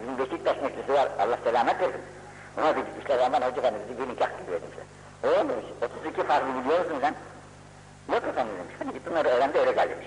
bizim 0.00 0.18
Beşiktaş 0.18 0.56
metresi 0.56 0.92
var, 0.92 1.08
Allah 1.20 1.38
selamet 1.44 1.80
versin. 1.80 2.00
Ona 2.58 2.76
da 2.76 2.80
gitmişler 2.80 3.20
hemen 3.20 3.42
Hoca 3.42 3.58
Efendi 3.58 3.78
bizi 3.88 3.98
bir 3.98 4.08
nikah 4.08 4.38
gibi 4.38 4.52
vermişler. 4.52 4.84
Öyle 5.22 5.48
demiş, 5.48 5.66
32 5.82 6.22
farklı 6.22 6.64
biliyor 6.64 6.84
sen? 7.00 7.14
Yok 8.14 8.24
efendim 8.24 8.54
demiş, 8.58 8.74
hani 8.78 8.92
git 8.92 9.06
bunları 9.06 9.28
öğrendi 9.28 9.58
öyle 9.58 9.72
gel 9.72 9.90
demiş. 9.90 10.06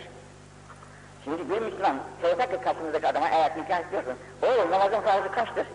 Şimdi 1.25 1.49
bir 1.49 1.61
Müslüman 1.61 1.95
ki 2.21 2.61
karşımızdaki 2.63 3.07
adama 3.07 3.29
eğer 3.29 3.57
nikah 3.57 3.79
istiyorsun, 3.79 4.13
oğlum 4.41 4.71
namazın 4.71 5.01
farzı 5.01 5.31
kaçtır? 5.31 5.67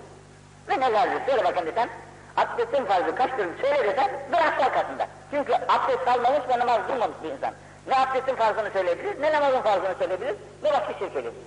Ve 0.68 0.80
ne 0.80 0.92
lazım 0.92 1.20
söyle 1.26 1.44
bakın 1.44 1.66
desen, 1.66 1.88
abdestin 2.36 2.84
farzı 2.84 3.14
kaçtır 3.14 3.46
söyle 3.60 3.88
desen, 3.88 4.10
bir 4.32 4.36
hafta 4.36 4.64
arkasında. 4.64 5.06
Çünkü 5.30 5.54
abdest 5.54 6.08
almamış 6.08 6.48
ve 6.48 6.58
namaz 6.58 6.80
kılmamış 6.86 7.16
bir 7.22 7.30
insan. 7.30 7.54
Ne 7.86 7.96
abdestin 7.96 8.34
farzını 8.34 8.70
söyleyebilir, 8.70 9.22
ne 9.22 9.32
namazın 9.32 9.60
farzını 9.60 9.94
söyleyebilir, 9.98 10.34
ne 10.62 10.72
başka 10.72 10.98
şey 10.98 11.08
söyleyebilir. 11.08 11.46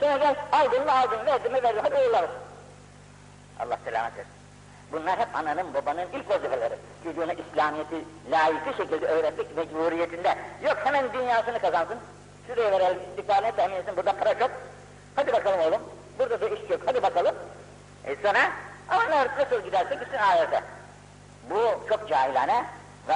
Sonra 0.00 0.16
gel, 0.16 0.36
aldın 0.52 0.84
mı 0.84 0.92
aldın, 0.92 1.26
verdin 1.26 1.52
mi 1.52 1.62
verdin, 1.62 1.80
hadi 1.82 1.94
uğurlarız. 1.94 2.30
Allah 3.60 3.78
selamet 3.84 4.16
versin. 4.16 4.32
Bunlar 4.92 5.18
hep 5.18 5.36
ananın 5.36 5.74
babanın 5.74 6.06
ilk 6.12 6.30
vazifeleri. 6.30 6.74
Çocuğuna 7.04 7.32
İslamiyet'i 7.32 8.04
layıklı 8.30 8.74
şekilde 8.76 9.06
öğretmek 9.06 9.56
mecburiyetinde. 9.56 10.36
Yok 10.62 10.76
hemen 10.84 11.12
dünyasını 11.12 11.58
kazansın. 11.58 11.98
Şuraya 12.46 12.72
verelim 12.72 12.98
istikbaline 13.10 13.52
temin 13.52 13.76
etsin. 13.76 13.96
Burada 13.96 14.12
para 14.12 14.38
çok. 14.38 14.50
Hadi 15.16 15.32
bakalım 15.32 15.60
oğlum. 15.60 15.82
Burada 16.18 16.40
da 16.40 16.48
iş 16.48 16.70
yok. 16.70 16.80
Hadi 16.86 17.02
bakalım. 17.02 17.34
E 18.04 18.16
sonra 18.16 18.50
onlar 18.90 19.28
nasıl 19.38 19.64
giderse 19.64 19.94
gitsin 19.94 20.18
ahirete. 20.18 20.62
Bu 21.50 21.88
çok 21.88 22.08
cahilane 22.08 22.64
ve 23.08 23.14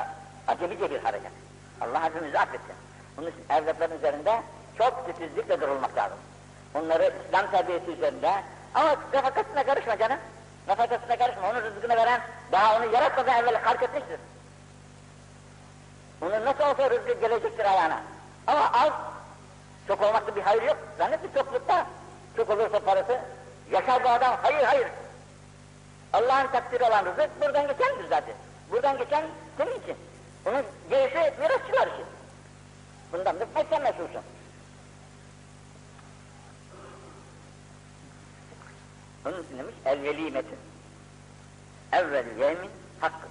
acemice 0.48 0.90
bir 0.90 0.98
hareket. 0.98 1.32
Allah 1.80 2.04
hepimizi 2.04 2.38
affetsin. 2.38 2.74
Bunun 3.16 3.26
için 3.26 3.44
evlatların 3.50 3.98
üzerinde 3.98 4.42
çok 4.78 5.06
titizlikle 5.06 5.60
durulmak 5.60 5.96
lazım. 5.96 6.18
Onları 6.74 7.12
İslam 7.26 7.50
terbiyesi 7.50 7.90
üzerinde 7.90 8.32
ama 8.74 8.96
nefakasına 9.12 9.64
karışma 9.64 9.98
canım. 9.98 10.18
Nefakasına 10.68 11.16
karışma. 11.16 11.50
Onun 11.50 11.62
rızkını 11.62 11.96
veren 11.96 12.20
daha 12.52 12.76
onu 12.76 12.92
yaratmadan 12.92 13.34
evvel 13.34 13.62
fark 13.62 13.82
etmiştir. 13.82 14.20
Onun 16.22 16.44
nasıl 16.44 16.64
olsa 16.64 16.90
rızkı 16.90 17.20
gelecektir 17.20 17.64
ayağına. 17.64 18.00
Ama 18.46 18.72
az, 18.72 18.92
çok 19.88 20.02
olmakta 20.02 20.36
bir 20.36 20.42
hayır 20.42 20.62
yok. 20.62 20.76
Zannetti 20.98 21.28
çoklukta. 21.34 21.86
Çok 22.36 22.50
olursa 22.50 22.80
parası, 22.80 23.20
yaşar 23.70 24.04
bu 24.04 24.08
adam, 24.08 24.36
hayır 24.42 24.64
hayır. 24.64 24.88
Allah'ın 26.12 26.46
takdiri 26.46 26.84
olan 26.84 27.04
rızık 27.04 27.40
buradan 27.40 27.66
geçendir 27.66 28.08
zaten. 28.08 28.34
Buradan 28.70 28.98
geçen 28.98 29.24
senin 29.58 29.80
için. 29.80 29.96
Bunun 30.44 30.62
gerisi 30.90 31.40
mirasçılar 31.40 31.86
için. 31.86 32.06
Bundan 33.12 33.40
da 33.40 33.46
sen 33.70 33.82
mesulsun. 33.82 34.22
Onun 39.26 39.42
için 39.42 39.58
demiş, 39.58 39.74
el 39.84 40.02
velimetin. 40.02 40.58
Evvel 41.92 42.26
yemin 42.38 42.70
hakkın. 43.00 43.30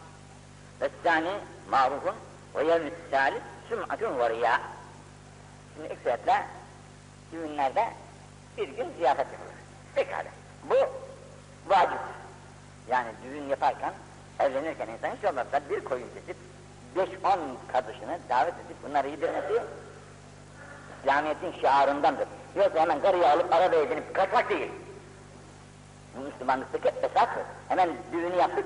Ve 0.82 0.89
sani 1.04 1.32
marufun 1.70 2.15
ve 2.56 2.63
yevmi 2.63 2.91
salis 3.12 3.41
süm'atun 3.70 4.20
ve 4.20 4.30
riya. 4.30 4.62
Şimdi 5.76 5.96
sebeple 6.04 6.44
düğünlerde 7.32 7.90
bir 8.58 8.68
gün 8.68 8.88
ziyafet 8.98 9.28
yapılır. 9.32 9.56
Pekala. 9.96 10.30
Bu 10.70 10.76
vacip. 11.70 12.00
Yani 12.90 13.08
düğün 13.24 13.50
yaparken, 13.50 13.94
evlenirken 14.40 14.88
insan 14.88 15.16
hiç 15.16 15.26
olmazsa 15.26 15.62
bir 15.70 15.84
koyun 15.84 16.08
kesip, 16.14 16.38
beş 16.96 17.10
on 17.24 17.40
kardeşini 17.72 18.18
davet 18.30 18.54
edip 18.54 18.84
bunları 18.88 19.08
yedirmesi 19.08 19.64
İslamiyet'in 21.00 21.62
şiarındandır. 21.62 22.28
Yoksa 22.56 22.80
hemen 22.80 23.02
karıyı 23.02 23.30
alıp 23.30 23.54
arabaya 23.54 23.90
binip 23.90 24.16
kaçmak 24.16 24.50
değil. 24.50 24.72
Müslümanlıktaki 26.26 26.88
esastır. 26.88 27.44
Hemen 27.68 27.90
düğünü 28.12 28.36
yaptık, 28.36 28.66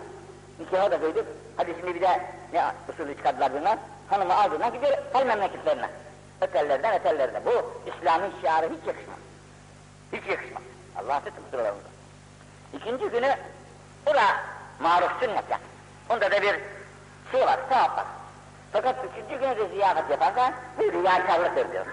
nikahı 0.59 0.91
da 0.91 0.99
koyduk. 0.99 1.25
Hadi 1.57 1.75
şimdi 1.79 1.95
bir 1.95 2.01
de 2.01 2.21
ne 2.53 2.63
usulü 2.89 3.17
çıkardılar 3.17 3.53
bunlar? 3.53 3.77
Hanımı 4.09 4.35
aldığına 4.35 4.67
gidiyor 4.69 4.97
hal 5.13 5.25
memleketlerine. 5.25 5.89
Ötellerden 6.41 6.99
ötellerine. 6.99 7.45
Bu 7.45 7.81
İslami 7.89 8.31
şiarı 8.41 8.65
hiç 8.65 8.87
yakışmaz. 8.87 9.17
Hiç 10.13 10.27
yakışmaz. 10.27 10.63
Allah 10.95 11.19
tutun 11.19 11.43
sıralarında. 11.51 11.89
İkinci 12.73 13.09
günü 13.09 13.35
bu 14.05 14.13
da 14.13 14.23
maruf 14.79 15.11
sünnet 15.19 15.43
yani. 15.49 15.63
Onda 16.09 16.31
da 16.31 16.41
bir 16.41 16.55
şey 17.31 17.41
var, 17.41 17.59
sevap 17.69 17.97
var. 17.97 18.05
Fakat 18.71 18.95
üçüncü 19.05 19.39
günü 19.39 19.57
de 19.57 19.75
ziyafet 19.75 20.09
yaparsa 20.09 20.53
bir 20.79 20.93
riyakarlıktır 20.93 21.71
diyor. 21.71 21.85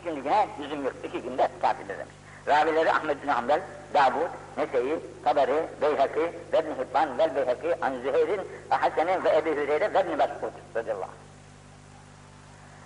Üçüncü 0.00 0.22
güne 0.22 0.48
yüzüm 0.60 0.84
yok, 0.84 0.92
iki 1.04 1.22
günde 1.22 1.48
tatildir 1.62 1.98
demiş. 1.98 2.14
Ravileri 2.48 2.92
Ahmet 2.92 3.22
bin 3.22 3.28
Hanbel, 3.28 3.60
Davud, 3.94 4.30
Nese'yi, 4.56 5.00
Taberi, 5.24 5.66
Beyhaki, 5.82 6.32
ve 6.52 6.58
İbn 6.58 6.82
Hibban, 6.82 7.18
vel 7.18 7.36
Beyhaki, 7.36 7.84
An 7.84 7.92
Züheyr'in 8.02 8.40
ve 8.70 8.74
Hasen'in 8.74 9.24
ve 9.24 9.36
Ebi 9.36 9.50
Hüreyre 9.50 9.94
ve 9.94 10.00
İbn 10.00 10.16
Mesud 10.16 10.52
radıyallahu. 10.76 11.10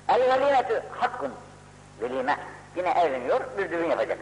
El 0.09 0.21
velimetü 0.21 0.83
hakkun, 0.91 1.33
velime. 2.01 2.37
Yine 2.77 2.89
evleniyor, 2.91 3.41
bir 3.59 3.71
düğün 3.71 3.91
yapacak. 3.91 4.19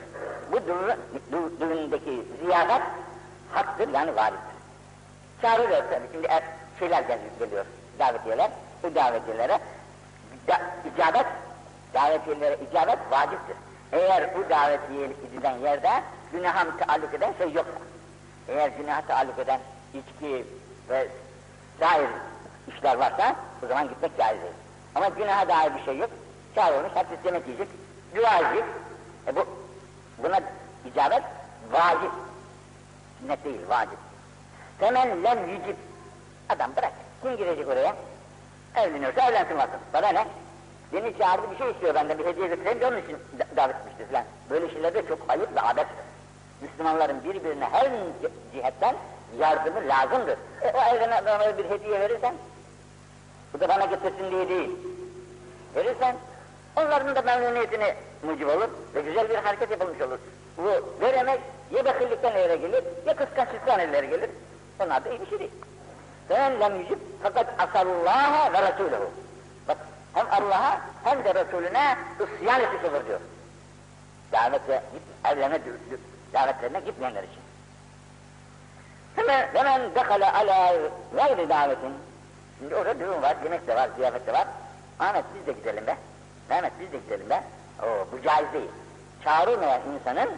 Bu 0.52 0.56
düğün, 0.56 1.60
düğündeki 1.60 2.22
ziyafet 2.44 2.82
haktır 3.52 3.88
yani 3.88 4.16
vaciptir. 4.16 4.56
Çağırıyor 5.42 5.82
tabii, 5.90 6.08
şimdi 6.12 6.26
er, 6.26 6.42
şeyler 6.78 7.04
geliyor, 7.38 7.64
davetiyeler, 7.98 8.50
bu 8.82 8.94
davetiyelere 8.94 9.58
da, 10.48 10.60
icabet, 10.94 11.26
davetiyelere 11.94 12.56
icabet 12.70 12.98
vaciptir. 13.10 13.56
Eğer 13.92 14.34
bu 14.36 14.50
davetiye 14.50 15.06
gidilen 15.06 15.58
yerde 15.58 15.90
günaha 16.32 16.64
mütealluk 16.64 17.14
eden 17.14 17.32
şey 17.38 17.52
yoksa, 17.52 17.72
eğer 18.48 18.68
günaha 18.68 19.06
taalluk 19.06 19.38
eden 19.38 19.60
içki 19.94 20.46
ve 20.90 21.08
dair 21.80 22.08
işler 22.68 22.96
varsa 22.96 23.36
o 23.64 23.66
zaman 23.66 23.88
gitmek 23.88 24.18
caizdir. 24.18 24.61
Ama 24.94 25.08
günaha 25.08 25.48
dair 25.48 25.74
bir 25.74 25.84
şey 25.84 25.98
yok, 25.98 26.10
çağırılmış, 26.54 26.92
hepsi 26.94 27.26
yemek 27.26 27.46
yiyecek, 27.46 27.68
dua 28.16 28.38
edecek. 28.38 28.64
E 29.26 29.36
bu, 29.36 29.46
buna 30.18 30.40
icabet 30.84 31.22
vacip. 31.72 32.10
Sünnet 33.20 33.44
değil, 33.44 33.60
vacip. 33.68 33.98
Hemen 34.80 35.24
lem 35.24 35.48
yücib. 35.48 35.76
Adam 36.48 36.70
bırak, 36.76 36.92
kim 37.22 37.36
girecek 37.36 37.68
oraya? 37.68 37.96
Evleniyorsa 38.76 39.28
evlensin 39.28 39.58
bakın. 39.58 39.80
Bana 39.94 40.08
ne? 40.08 40.26
Beni 40.92 41.18
çağırdı 41.18 41.50
bir 41.50 41.56
şey 41.58 41.70
istiyor 41.70 41.94
benden 41.94 42.18
bir 42.18 42.26
hediye 42.26 42.46
götüreyim 42.46 42.80
de 42.80 42.86
onun 42.86 42.98
için 42.98 43.18
davet 43.56 43.76
etmiştir 43.76 44.06
filan. 44.06 44.24
Böyle 44.50 44.70
şeylerde 44.70 45.08
çok 45.08 45.18
ayıp 45.28 45.56
ve 45.56 45.60
adettir. 45.60 45.96
Müslümanların 46.60 47.24
birbirine 47.24 47.64
her 47.72 47.90
cihetten 48.52 48.96
yardımı 49.38 49.88
lazımdır. 49.88 50.38
E, 50.62 50.72
o 50.74 50.94
evrene 50.94 51.58
bir 51.58 51.70
hediye 51.70 52.00
verirsen, 52.00 52.34
bu 53.54 53.60
da 53.60 53.68
bana 53.68 53.84
getirsin 53.84 54.30
diye 54.30 54.48
değil. 54.48 54.70
Verirsen, 55.76 56.16
onların 56.76 57.16
da 57.16 57.22
memnuniyetine 57.22 57.96
mucib 58.22 58.48
olur 58.48 58.68
ve 58.94 59.00
güzel 59.00 59.30
bir 59.30 59.34
hareket 59.34 59.70
yapılmış 59.70 60.00
olur. 60.00 60.18
Bu 60.58 61.00
veremek 61.00 61.40
ya 61.70 61.84
bakillikten 61.84 62.32
ileri 62.32 62.60
gelir, 62.60 62.84
ya 63.06 63.16
kıskançlıktan 63.16 63.80
ileri 63.80 64.08
gelir. 64.08 64.30
Onlar 64.80 65.04
da 65.04 65.10
iyi 65.10 65.20
bir 65.20 65.26
şey 65.26 65.38
değil. 65.38 65.50
Sen 66.28 66.60
lem 66.60 66.80
yücib 66.80 66.98
fakat 67.22 67.46
asallaha 67.58 68.52
ve 68.52 68.72
Resulühü. 68.72 69.08
Bak 69.68 69.76
hem 70.14 70.26
Allah'a 70.30 70.80
hem 71.04 71.24
de 71.24 71.34
Resulüne 71.34 71.96
isyan 72.20 72.60
etmiş 72.60 72.84
olur 72.84 73.06
diyor. 73.06 73.20
Davete 74.32 74.82
evlene 75.24 75.60
Davetlerine 76.32 76.80
gitmeyenler 76.80 77.22
için. 77.22 77.42
Hemen, 79.16 79.48
hemen 79.52 79.94
dekale 79.94 80.32
ala 80.32 80.72
gayri 81.16 81.48
davetin. 81.48 81.92
Şimdi 82.58 82.74
orada 82.76 83.00
düğün 83.00 83.22
var, 83.22 83.36
yemek 83.44 83.66
de 83.66 83.76
var, 83.76 83.88
ziyafet 83.96 84.26
de 84.26 84.32
var. 84.32 84.46
Ahmet 85.00 85.24
biz 85.34 85.46
de 85.46 85.52
gidelim 85.52 85.86
be. 85.86 85.96
Mehmet 86.50 86.72
biz 86.80 86.92
de 86.92 86.98
gidelim 86.98 87.30
be. 87.30 87.42
Oo, 87.82 88.06
bu 88.12 88.22
caiz 88.22 88.52
değil. 88.52 88.70
Çağrılmayan 89.24 89.80
insanın 89.94 90.30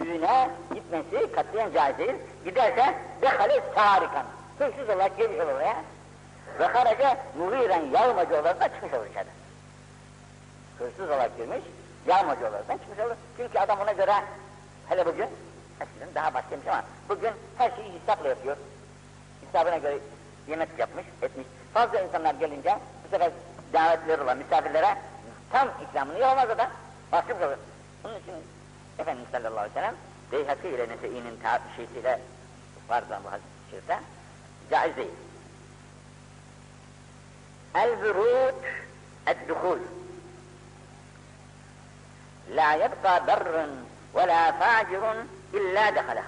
düğüne 0.00 0.50
gitmesi 0.74 1.32
katiyen 1.32 1.72
caiz 1.72 1.98
değil. 1.98 2.14
Giderse 2.44 2.94
dekale 3.22 3.62
tarikan. 3.74 4.24
Hırsız 4.58 4.88
olarak 4.88 5.18
girmiş 5.18 5.40
olur 5.40 5.52
oraya. 5.52 5.76
Ve 6.58 6.66
haraca 6.66 7.16
muhiren 7.38 7.84
yağmacı 7.92 8.34
olarak 8.34 8.60
da 8.60 8.68
çıkmış 8.68 8.92
olur 8.92 9.06
içeride. 9.06 9.30
Hırsız 10.78 11.10
olarak 11.10 11.36
girmiş, 11.36 11.60
yağmacı 12.06 12.40
olarak 12.48 12.68
da 12.68 12.72
çıkmış 12.78 12.98
olur. 12.98 13.14
Çünkü 13.36 13.58
adam 13.58 13.80
ona 13.80 13.92
göre 13.92 14.12
hele 14.88 15.06
bugün 15.06 15.28
eskiden 15.80 16.14
daha 16.14 16.34
başlamış 16.34 16.66
ama 16.66 16.82
bugün 17.08 17.30
her 17.58 17.70
şeyi 17.70 17.92
hesapla 18.00 18.28
yapıyor. 18.28 18.56
Hesabına 19.46 19.76
göre 19.76 19.98
yemek 20.48 20.68
yapmış, 20.78 21.04
etmiş. 21.22 21.46
Fazla 21.74 22.00
insanlar 22.00 22.34
gelince 22.34 22.78
bu 23.04 23.10
sefer 23.10 23.30
davetliler 23.72 24.18
olan 24.18 24.38
misafirlere 24.38 24.96
tam 25.52 25.68
ikramını 25.88 26.18
yapamaz 26.18 26.50
adam. 26.50 26.70
Mahcup 27.12 27.40
kalır. 27.40 27.58
Bunun 28.04 28.14
için 28.14 28.34
Efendimiz 28.98 29.30
sallallahu 29.32 29.58
aleyhi 29.58 29.74
ve 29.74 29.80
sellem 29.80 29.94
Beyhaki 30.32 30.68
ile 30.68 30.88
Nese'i'nin 30.88 31.38
şeysiyle 31.76 32.20
vardı 32.88 33.18
bu 33.24 33.32
hadis-i 33.32 33.98
caiz 34.70 34.96
değil. 34.96 35.10
El-vurud 37.74 38.64
el-duhul 39.26 39.80
La 42.54 42.72
yebqa 42.74 43.26
berrun 43.26 43.70
ve 44.14 44.26
la 44.26 44.52
facirun 44.52 45.28
illa 45.52 45.94
dediler. 45.94 46.24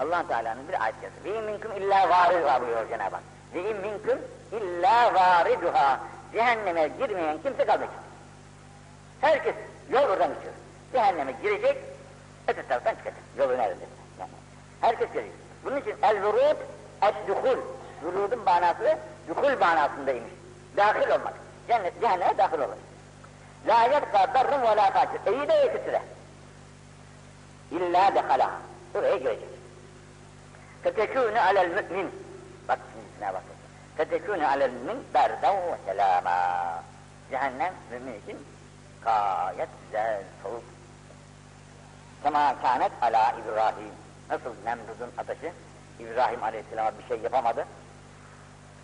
Allah 0.00 0.26
Teala'nın 0.28 0.68
bir 0.68 0.82
ayet 0.82 0.94
yazısı. 1.02 1.24
Ve 1.24 1.40
minkum 1.40 1.72
illa 1.72 2.08
variduha 2.10 2.60
buyuruyor 2.60 2.88
Cenab-ı 2.88 3.16
Hak. 3.16 3.22
Ve 3.54 3.74
minkum 3.74 4.18
illa 4.52 5.14
variduha. 5.14 6.00
Cehenneme 6.32 6.88
girmeyen 6.88 7.38
kimse 7.42 7.66
kalmayacak. 7.66 7.98
Herkes 9.20 9.54
yol 9.90 10.02
oradan 10.02 10.34
geçiyor. 10.34 10.54
Cehenneme 10.92 11.32
girecek, 11.42 11.76
öte 12.48 12.66
taraftan 12.66 12.94
çıkacak. 12.94 13.20
Yolu 13.38 13.58
nerede? 13.58 13.84
Yani 14.20 14.30
herkes 14.80 15.12
girecek. 15.12 15.32
Bunun 15.64 15.80
için 15.80 15.94
el-vurud 16.02 16.56
el-duhul. 17.02 17.58
Vurudun 18.02 18.38
manası 18.44 18.98
duhul 19.28 19.58
manasındaymış. 19.58 20.32
Dahil 20.76 21.10
olmak. 21.10 21.34
Cennet, 21.68 22.00
cehenneme 22.00 22.38
dahil 22.38 22.58
olmak. 22.58 22.78
La 23.66 23.82
yebqa 23.82 24.34
darrun 24.34 24.62
ve 24.62 24.76
la 24.76 24.90
facir. 24.90 25.32
İyi 25.32 25.48
de 25.48 25.72
kötü 25.72 25.92
de. 25.92 26.02
İlla 27.70 28.14
dekhala. 28.14 28.50
Buraya 28.94 29.16
girecek. 29.16 29.57
Fetekûne 30.94 31.40
alel 31.40 31.68
mü'min. 31.68 32.10
Bak 32.68 32.78
şimdi 32.92 33.06
içine 33.14 33.34
bak. 33.34 33.42
Fetekûne 33.96 34.46
alel 34.46 34.70
mü'min 34.70 35.04
berden 35.14 35.56
ve 35.56 35.76
selâmâ. 35.86 36.82
Cehennem 37.30 37.74
mümin 37.90 38.20
için 38.20 38.38
gayet 39.04 39.68
güzel, 39.84 40.22
soğuk. 40.42 40.62
Kema 42.22 42.54
kânet 42.62 42.92
ala 43.02 43.34
İbrahim. 43.44 43.92
Nasıl 44.30 44.50
Nemrud'un 44.64 45.12
ateşi 45.18 45.52
İbrahim 46.00 46.42
Aleyhisselam'a 46.42 46.92
bir 46.98 47.08
şey 47.08 47.20
yapamadı. 47.20 47.64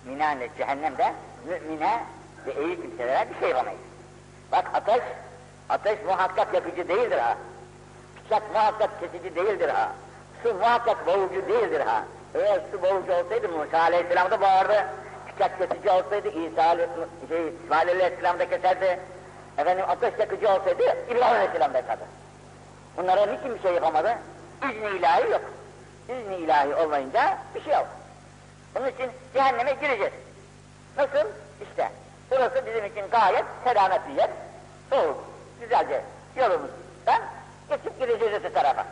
Minane 0.05 0.49
cehennemde 0.59 1.14
mümine 1.49 2.05
ve 2.47 2.64
iyi 2.64 2.83
kimselere 2.83 3.31
bir 3.31 3.40
şey 3.40 3.49
yapamayız. 3.49 3.81
Bak 4.53 4.71
ateş, 4.75 5.03
ateş 5.69 5.99
muhakkak 6.07 6.55
yakıcı 6.55 6.88
değildir 6.88 7.19
ha. 7.19 7.37
Bıçak 8.25 8.53
muhakkak 8.55 9.01
kesici 9.01 9.35
değildir 9.37 9.69
ha. 9.69 9.93
Su 10.45 10.55
muhakkak 10.55 11.07
boğucu 11.07 11.49
değildir 11.49 11.81
ha. 11.81 12.05
Eğer 12.35 12.61
su 12.73 12.83
boğucu 12.83 13.13
olsaydı 13.13 13.49
Musa 13.49 13.79
Aleyhisselam 13.79 14.31
da 14.31 14.41
boğardı. 14.41 14.85
Bıçak 15.29 15.59
kesici 15.59 15.91
olsaydı 15.91 16.29
İsa 16.29 16.77
şey, 17.29 17.49
İsmail 17.49 17.89
Aleyhisselam 17.89 18.39
da 18.39 18.49
keserdi. 18.51 19.01
Efendim 19.59 19.85
ateş 19.89 20.19
yakıcı 20.19 20.49
olsaydı 20.49 20.83
İbrahim 21.11 21.37
Aleyhisselam 21.37 21.75
da 21.75 21.79
yakardı. 21.79 22.05
Bunlara 22.97 23.27
niçin 23.27 23.55
bir 23.55 23.63
şey 23.63 23.75
yapamadı? 23.75 24.15
İzni 24.63 24.99
ilahi 24.99 25.31
yok. 25.31 25.43
İzni 26.09 26.37
ilahi 26.37 26.75
olmayınca 26.75 27.39
bir 27.55 27.63
şey 27.63 27.73
yok. 27.73 27.87
Bunun 28.75 28.89
için 28.89 29.11
cehenneme 29.35 29.73
gireceğiz. 29.73 30.13
Nasıl? 30.97 31.29
İşte 31.71 31.91
burası 32.31 32.67
bizim 32.67 32.85
için 32.85 33.11
gayet 33.11 33.45
selamet 33.65 34.09
bir 34.09 34.15
yer. 34.15 34.31
Soğuk, 34.91 35.25
güzelce 35.61 36.03
yolumuzdan 36.37 37.23
geçip 37.69 37.99
gireceğiz 37.99 38.35
öte 38.35 38.53
tarafa. 38.53 38.87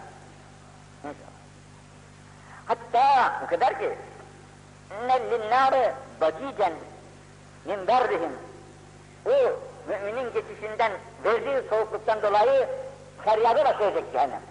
Hatta 2.66 3.40
o 3.44 3.46
kadar 3.46 3.78
ki 3.78 3.90
nellilnâre 5.06 5.94
bagicen 6.20 6.72
min 7.64 7.86
berdihim 7.86 8.32
o 9.26 9.30
müminin 9.88 10.32
geçişinden 10.32 10.92
verdiği 11.24 11.68
soğukluktan 11.70 12.22
dolayı 12.22 12.68
feryadı 13.24 13.64
da 13.64 13.74
söyleyecek 13.78 14.12
cehennem. 14.12 14.42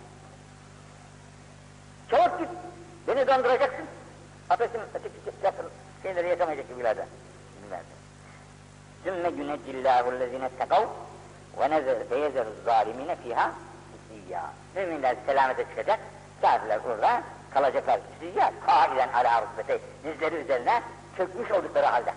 Çabuk 2.11 2.39
git, 2.39 2.49
beni 3.07 3.27
donduracaksın. 3.27 3.85
Ateşim 4.49 4.81
öteki 4.93 5.15
yakın 5.43 5.65
şeyleri 6.03 6.29
yakamayacak 6.29 6.69
gibilerde. 6.69 7.05
Sümme 9.03 9.29
yünecillâhu 9.29 10.19
lezine 10.19 10.49
tekav 10.49 10.83
ve 11.59 11.69
nezer 11.69 12.07
feyezer 12.09 12.45
zalimine 12.65 13.15
fiha 13.15 13.51
isiyya. 13.95 14.53
Müminler 14.75 15.15
selamete 15.25 15.63
çıkacak, 15.63 15.99
kafirler 16.41 16.79
orada 16.89 17.23
kalacaklar. 17.53 17.99
Siyya, 18.19 18.53
kâiden 18.65 19.09
alâ 19.13 19.41
rütbete, 19.41 19.79
dizleri 20.03 20.35
üzerine 20.35 20.81
çökmüş 21.17 21.51
oldukları 21.51 21.85
halde. 21.85 22.13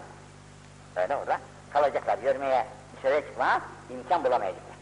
Böyle 0.96 1.16
orada 1.16 1.38
kalacaklar, 1.72 2.18
görmeye, 2.18 2.66
dışarıya 2.96 3.20
çıkma 3.20 3.60
imkan 3.90 4.24
bulamayacaklar. 4.24 4.74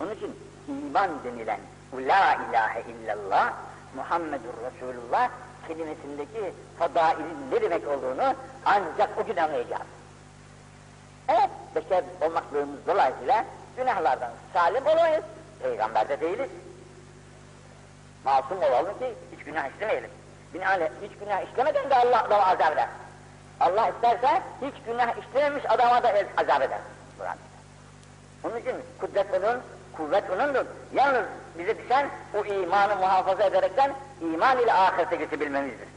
Onun 0.00 0.10
için 0.10 0.38
iman 0.68 1.10
denilen 1.24 1.60
la 1.92 2.34
ilahe 2.34 2.82
illallah 2.82 3.52
Muhammedur 3.96 4.54
Resulullah 4.64 5.30
kelimesindeki 5.68 6.52
fadailin 6.78 7.50
ne 7.52 7.62
demek 7.62 7.88
olduğunu 7.88 8.34
ancak 8.64 9.10
o 9.18 9.24
gün 9.24 9.36
anlayacağız. 9.36 9.82
Evet, 11.28 11.50
beşer 11.74 12.04
olmaklığımız 12.20 12.86
dolayısıyla 12.86 13.44
günahlardan 13.76 14.30
salim 14.52 14.86
olamayız. 14.86 15.24
Peygamber 15.62 16.08
de 16.08 16.20
değiliz. 16.20 16.50
Masum 18.24 18.62
olalım 18.62 18.98
ki 18.98 19.14
hiç 19.36 19.44
günah 19.44 19.74
işlemeyelim. 19.74 20.10
Binaenaleyh 20.54 20.90
hiç 21.02 21.18
günah 21.18 21.50
işlemeden 21.50 21.90
de 21.90 21.94
Allah 21.94 22.30
da 22.30 22.46
azap 22.46 22.72
eder. 22.72 22.88
Allah 23.60 23.88
isterse 23.88 24.42
hiç 24.62 24.74
günah 24.86 25.16
işlememiş 25.18 25.70
adama 25.70 26.02
da 26.02 26.14
azap 26.36 26.62
eder. 26.62 26.78
Onun 28.44 28.56
için 28.56 28.76
kudret 29.00 29.26
onun, 29.34 29.60
kuvvet 29.96 30.30
onundur. 30.30 30.66
Yalnız 30.92 31.24
bize 31.58 31.78
düşen 31.78 32.10
o 32.34 32.44
imanı 32.44 32.96
muhafaza 32.96 33.42
ederekten 33.42 33.94
iman 34.20 34.58
ile 34.58 34.72
ahirete 34.72 35.16
geçebilmemizdir. 35.16 35.88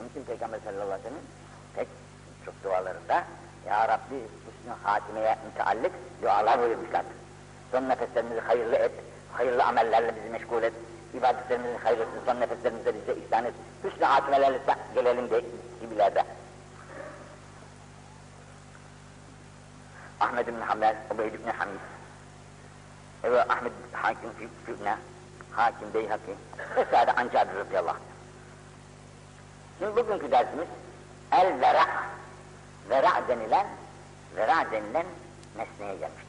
Onun 0.00 0.08
için 0.08 0.24
Peygamber 0.24 0.58
sallallahu 0.64 0.84
aleyhi 0.84 1.04
ve 1.04 1.08
sellem 1.08 1.22
pek 1.76 1.88
çok 2.44 2.64
dualarında 2.64 3.24
Ya 3.68 3.88
Rabbi 3.88 4.16
hüsnü 4.16 4.72
hatimeye 4.82 5.38
müteallik 5.46 5.92
dualar 6.22 6.60
buyurmuşlardır. 6.60 7.12
Son 7.72 7.88
nefeslerimizi 7.88 8.40
hayırlı 8.40 8.76
et, 8.76 8.92
hayırlı 9.32 9.64
amellerle 9.64 10.16
bizi 10.16 10.30
meşgul 10.30 10.62
et, 10.62 10.72
ibadetlerimizin 11.14 11.78
hayırlısını 11.78 12.20
son 12.26 12.40
nefeslerimizde 12.40 12.94
bize 12.94 13.20
ihsan 13.20 13.44
et, 13.44 13.54
hüsnü 13.84 14.04
hatimelerle 14.04 14.60
gelelim 14.94 15.30
de 15.30 15.44
gibilerde. 15.80 16.24
Ahmed 20.20 20.46
bin 20.46 20.60
Hanbel, 20.60 20.96
Ubeyd 21.14 21.32
bin 21.32 21.52
Hamid, 21.58 21.80
ve 23.24 23.42
Ahmed 23.42 23.72
Hakim 23.92 24.30
Fübne, 24.66 24.96
Hakim 25.50 25.94
Beyhaki 25.94 26.34
vesaire 26.76 27.12
Ancar 27.12 27.48
radıyallahu 27.56 27.96
anh. 27.96 28.02
Şimdi 29.78 29.96
bugünkü 29.96 30.30
dersimiz 30.30 30.68
el 31.32 31.60
vera. 31.60 31.86
Vera 32.90 33.28
denilen, 33.28 33.66
vera 34.36 34.70
denilen 34.72 35.06
nesneye 35.56 35.94
gelmiştir. 35.94 36.28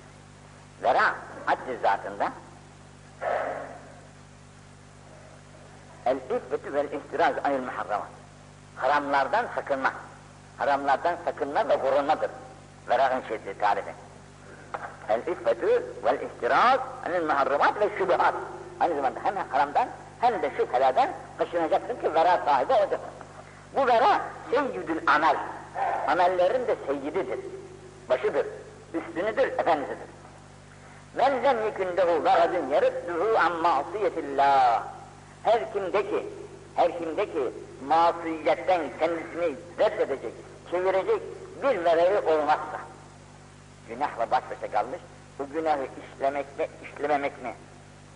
Vera 0.83 1.15
haddi 1.45 1.79
zatında 1.81 2.31
el 6.05 6.17
iffetü 6.17 6.73
vel 6.73 6.85
ihtiraz 6.85 7.33
anil 7.43 7.59
muharramat. 7.59 8.07
Haramlardan 8.75 9.45
sakınma. 9.55 9.93
Haramlardan 10.57 11.15
sakınma 11.25 11.69
ve 11.69 11.79
korunmadır. 11.79 12.31
Vera'nın 12.89 13.21
şeysi 13.27 13.57
tarifi. 13.59 13.93
El 15.09 15.19
iffetü 15.19 15.85
vel 16.03 16.21
ihtiraz 16.21 16.79
anil 17.05 17.25
muharramat 17.25 17.79
ve 17.79 17.89
şubuhat. 17.97 18.33
Aynı 18.79 18.95
zamanda 18.95 19.19
hem 19.23 19.35
haramdan 19.49 19.87
hem 20.21 20.41
de 20.41 20.51
şüphelerden 20.57 21.13
kaçınacaksın 21.37 21.95
ki 21.95 22.13
vera 22.13 22.39
sahibi 22.45 22.73
olacaksın. 22.73 23.09
Bu 23.75 23.87
vera 23.87 24.21
seyyidül 24.51 25.01
amel. 25.07 25.35
Amellerin 26.07 26.67
de 26.67 26.75
seyyididir. 26.87 27.39
Başıdır. 28.09 28.45
üstünüdür, 28.93 29.47
efendisidir. 29.47 30.09
Men 31.15 31.43
lem 31.43 31.65
yekündehu 31.65 32.23
garadın 32.23 32.67
yarıdduhu 32.69 33.37
an 33.39 33.51
masiyetillah. 33.61 34.83
Her 35.43 35.73
kimdeki, 35.73 36.25
her 36.75 36.99
kimdeki 36.99 37.53
masiyetten 37.87 38.81
kendisini 38.99 39.55
reddedecek, 39.79 40.33
çevirecek 40.71 41.21
bir 41.63 41.85
verevi 41.85 42.17
olmazsa, 42.17 42.79
günahla 43.89 44.31
baş 44.31 44.43
başa 44.51 44.71
kalmış, 44.71 44.99
bu 45.39 45.53
günahı 45.53 45.83
işlemek 45.83 46.59
mi, 46.59 46.67
işlememek 46.83 47.43
mi? 47.43 47.53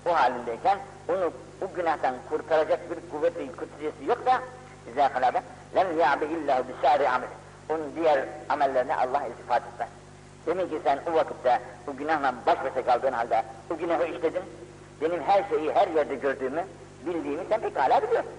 O 0.06 0.14
halindeyken 0.14 0.80
onu 1.10 1.34
bu 1.62 1.76
günahtan 1.76 2.16
kurtaracak 2.30 2.80
bir 2.91 3.12
kuvveti, 3.12 3.51
kutsiyesi 3.51 4.06
yok 4.08 4.26
da 4.26 4.41
bize 4.88 5.10
kalabe 5.14 5.43
lem 5.76 5.99
ya'bi 5.99 6.26
illahu 6.26 6.64
bisari 6.68 7.10
amel. 7.10 7.30
Onun 7.74 7.95
diğer 7.95 8.26
amellerine 8.49 8.95
Allah 8.95 9.21
iltifat 9.28 9.61
etmez. 9.74 9.89
Demin 10.45 10.69
ki 10.69 10.80
sen 10.84 10.99
o 11.11 11.13
vakitte 11.13 11.59
bu 11.88 11.97
günahla 11.97 12.34
baş 12.47 12.57
başa 12.63 12.86
kaldığın 12.86 13.11
halde 13.11 13.43
bu 13.69 13.78
günahı 13.78 14.05
işledin. 14.05 14.43
Benim 15.01 15.24
her 15.24 15.43
şeyi 15.49 15.74
her 15.74 15.88
yerde 15.88 16.15
gördüğümü, 16.15 16.63
bildiğimi 17.05 17.43
sen 17.49 17.61
pekala 17.61 18.01
biliyorsun. 18.03 18.32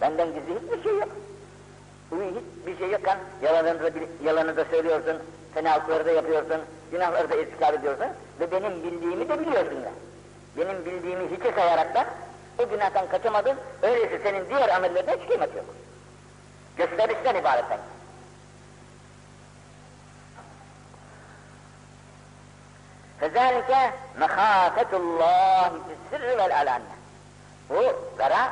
Benden 0.00 0.26
gizli 0.26 0.54
hiçbir 0.54 0.82
şey 0.82 0.98
yok. 0.98 1.08
Bu 2.10 2.16
hiçbir 2.16 2.78
şey 2.78 2.90
yokken 2.90 3.18
yalanını 3.42 3.82
da, 3.82 3.90
yalanı 4.24 4.56
da 4.56 4.64
söylüyorsun, 4.64 5.16
fenalıkları 5.54 6.06
da 6.06 6.10
yapıyorsun, 6.10 6.60
günahları 6.90 7.30
da 7.30 7.36
irtikab 7.36 7.74
ediyorsun 7.74 8.06
ve 8.40 8.50
benim 8.50 8.82
bildiğimi 8.82 9.28
de 9.28 9.40
biliyorsun 9.40 9.82
da. 9.84 9.90
Benim 10.56 10.84
bildiğimi 10.84 11.24
hiçe 11.36 11.52
sayarak 11.52 11.94
da 11.94 12.04
o 12.58 12.68
günahtan 12.68 13.08
kaçamadın, 13.08 13.56
öyleyse 13.82 14.18
senin 14.22 14.48
diğer 14.48 14.68
amellerine 14.68 15.16
hiç 15.16 15.28
kıymet 15.28 15.56
yok. 15.56 15.64
Gösterişten 16.76 17.34
ibaret 17.34 17.64
sanki. 17.68 17.93
Fezalike 23.24 23.92
mehafetullahi 24.18 25.72
fissirri 25.88 26.38
vel 26.38 26.56
alanne. 26.60 26.94
Bu 27.70 27.80
vera 28.18 28.50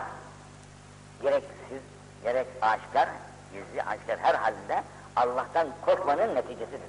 gereksiz, 1.23 1.83
gerek 2.25 2.47
aşikar, 2.63 3.09
gizli 3.53 3.83
aşikar 3.83 4.19
her 4.19 4.35
halde 4.35 4.83
Allah'tan 5.17 5.67
korkmanın 5.87 6.35
neticesidir. 6.35 6.81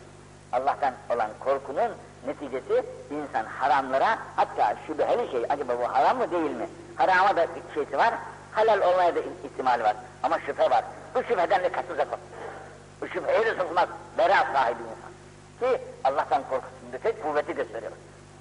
Allah'tan 0.51 0.93
olan 1.09 1.29
korkunun 1.39 1.91
neticesi 2.27 2.85
insan 3.11 3.45
haramlara 3.45 4.17
hatta 4.35 4.75
şüpheli 4.87 5.31
şey 5.31 5.45
acaba 5.49 5.73
bu 5.79 5.93
haram 5.93 6.17
mı 6.17 6.31
değil 6.31 6.51
mi? 6.51 6.69
Harama 6.95 7.35
da 7.35 7.47
bir 7.55 7.73
şeysi 7.73 7.97
var, 7.97 8.13
halal 8.51 8.81
olmaya 8.81 9.15
da 9.15 9.19
ihtimali 9.19 9.83
var 9.83 9.95
ama 10.23 10.39
şüphe 10.39 10.69
var. 10.69 10.83
Bu 11.15 11.23
şüpheden 11.23 11.63
de 11.63 11.71
kaçılacak 11.71 12.07
o. 12.13 12.17
Bu 13.01 13.07
şüpheye 13.07 13.45
de 13.45 13.55
sokmaz, 13.55 13.89
bera 14.17 14.47
sahibi 14.53 14.79
insan. 14.83 15.13
Ki 15.59 15.81
Allah'tan 16.03 16.43
korksun 16.49 16.82
korkusunda 16.93 16.97
tek 16.97 17.23
kuvveti 17.23 17.55
gösteriyor. 17.55 17.91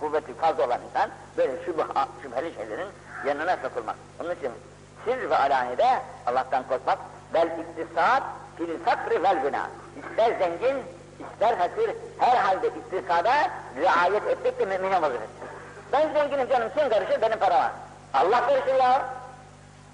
Kuvveti 0.01 0.35
fazla 0.35 0.67
olan 0.67 0.81
insan 0.91 1.11
böyle 1.37 1.65
şüphe, 1.65 1.83
şüpheli 2.23 2.55
şeylerin 2.55 2.89
yanına 3.27 3.57
sokulmaz. 3.57 3.97
Onun 4.21 4.31
için 4.35 4.53
sir 5.05 5.31
ve 5.31 5.37
alanide 5.37 6.01
Allah'tan 6.27 6.65
korkmak 6.69 6.99
bel 7.35 7.49
iktisat 7.59 8.23
fil 8.57 8.79
fakri 8.85 9.23
vel 9.23 9.43
günah. 9.43 9.67
İster 9.97 10.39
zengin, 10.39 10.77
ister 11.21 11.59
fakir, 11.59 11.91
her 12.19 12.37
halde 12.37 12.67
iktisada 12.67 13.33
riayet 13.77 14.27
etmek 14.27 14.59
de 14.59 14.65
mümine 14.65 15.03
vazifesidir. 15.03 15.49
Ben 15.93 16.13
zenginim 16.13 16.49
canım, 16.49 16.69
kim 16.77 16.89
karışır 16.89 17.23
benim 17.23 17.39
parama? 17.39 17.73
Allah 18.15 18.47
karışır 18.47 18.75
ya. 18.75 19.09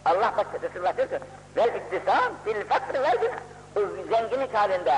Allah 0.05 0.33
bak 0.37 0.47
Resulullah 0.63 0.97
diyor 0.97 1.09
ki, 1.09 1.19
vel 1.57 1.75
iktisat 1.75 2.33
fil 2.45 2.65
fakri 2.69 3.03
vel 3.03 3.17
günah. 3.21 3.39
O 3.77 3.81
zenginlik 4.11 4.55
halinde 4.55 4.91